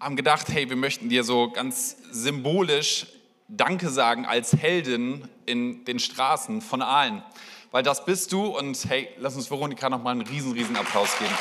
[0.00, 3.06] haben gedacht, hey, wir möchten dir so ganz symbolisch
[3.48, 7.22] Danke sagen als Heldin in den Straßen von Aalen.
[7.70, 11.34] Weil das bist du und hey, lass uns Veronika nochmal einen riesen, riesen Applaus geben.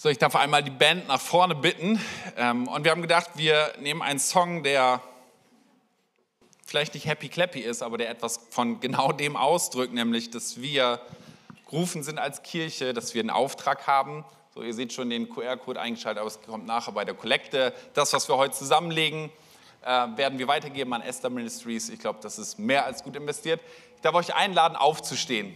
[0.00, 2.00] So, ich darf einmal die Band nach vorne bitten.
[2.36, 5.02] Ähm, und wir haben gedacht, wir nehmen einen Song, der
[6.64, 11.00] vielleicht nicht happy clappy ist, aber der etwas von genau dem ausdrückt, nämlich, dass wir
[11.68, 14.24] gerufen sind als Kirche, dass wir einen Auftrag haben.
[14.54, 17.74] So, ihr seht schon den QR-Code eingeschaltet, aber es kommt nachher bei der Kollekte.
[17.94, 19.32] Das, was wir heute zusammenlegen,
[19.84, 21.88] äh, werden wir weitergeben an Esther Ministries.
[21.88, 23.60] Ich glaube, das ist mehr als gut investiert.
[23.96, 25.54] Ich darf euch einladen, aufzustehen.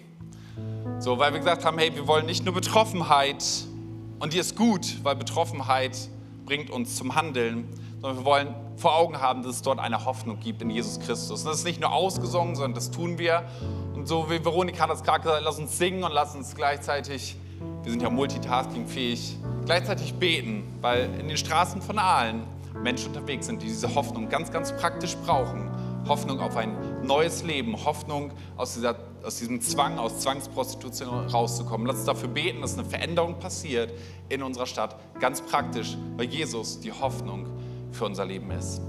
[0.99, 3.45] So, weil wir gesagt haben, hey, wir wollen nicht nur Betroffenheit
[4.22, 5.98] und die ist gut, weil Betroffenheit
[6.46, 7.68] bringt uns zum Handeln,
[8.00, 11.40] sondern wir wollen vor Augen haben, dass es dort eine Hoffnung gibt in Jesus Christus.
[11.40, 13.42] Und das ist nicht nur ausgesungen, sondern das tun wir.
[13.96, 17.34] Und so wie Veronika hat das gerade gesagt, lass uns singen und lass uns gleichzeitig,
[17.82, 22.44] wir sind ja multitaskingfähig, gleichzeitig beten, weil in den Straßen von Aalen
[22.80, 25.68] Menschen unterwegs sind, die diese Hoffnung ganz, ganz praktisch brauchen.
[26.09, 31.86] Hoffnung auf ein neues Leben, Hoffnung aus dieser aus diesem Zwang, aus Zwangsprostitution rauszukommen.
[31.86, 33.92] Lass uns dafür beten, dass eine Veränderung passiert
[34.28, 37.46] in unserer Stadt, ganz praktisch, weil Jesus die Hoffnung
[37.92, 38.80] für unser Leben ist.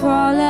[0.00, 0.49] fall out.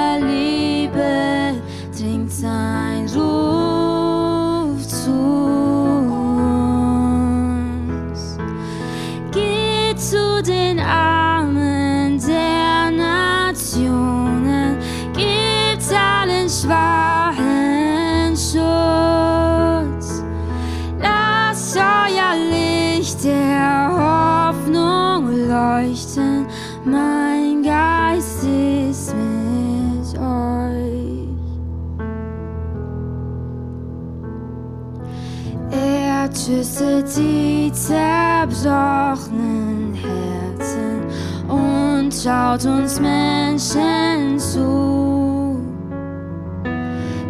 [38.61, 41.01] zerbrochenen Herzen
[41.49, 45.59] und schaut uns Menschen zu,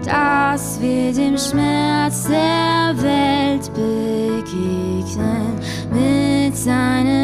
[0.04, 5.54] dass wir dem Schmerz der Welt begegnen
[5.92, 7.19] mit seinen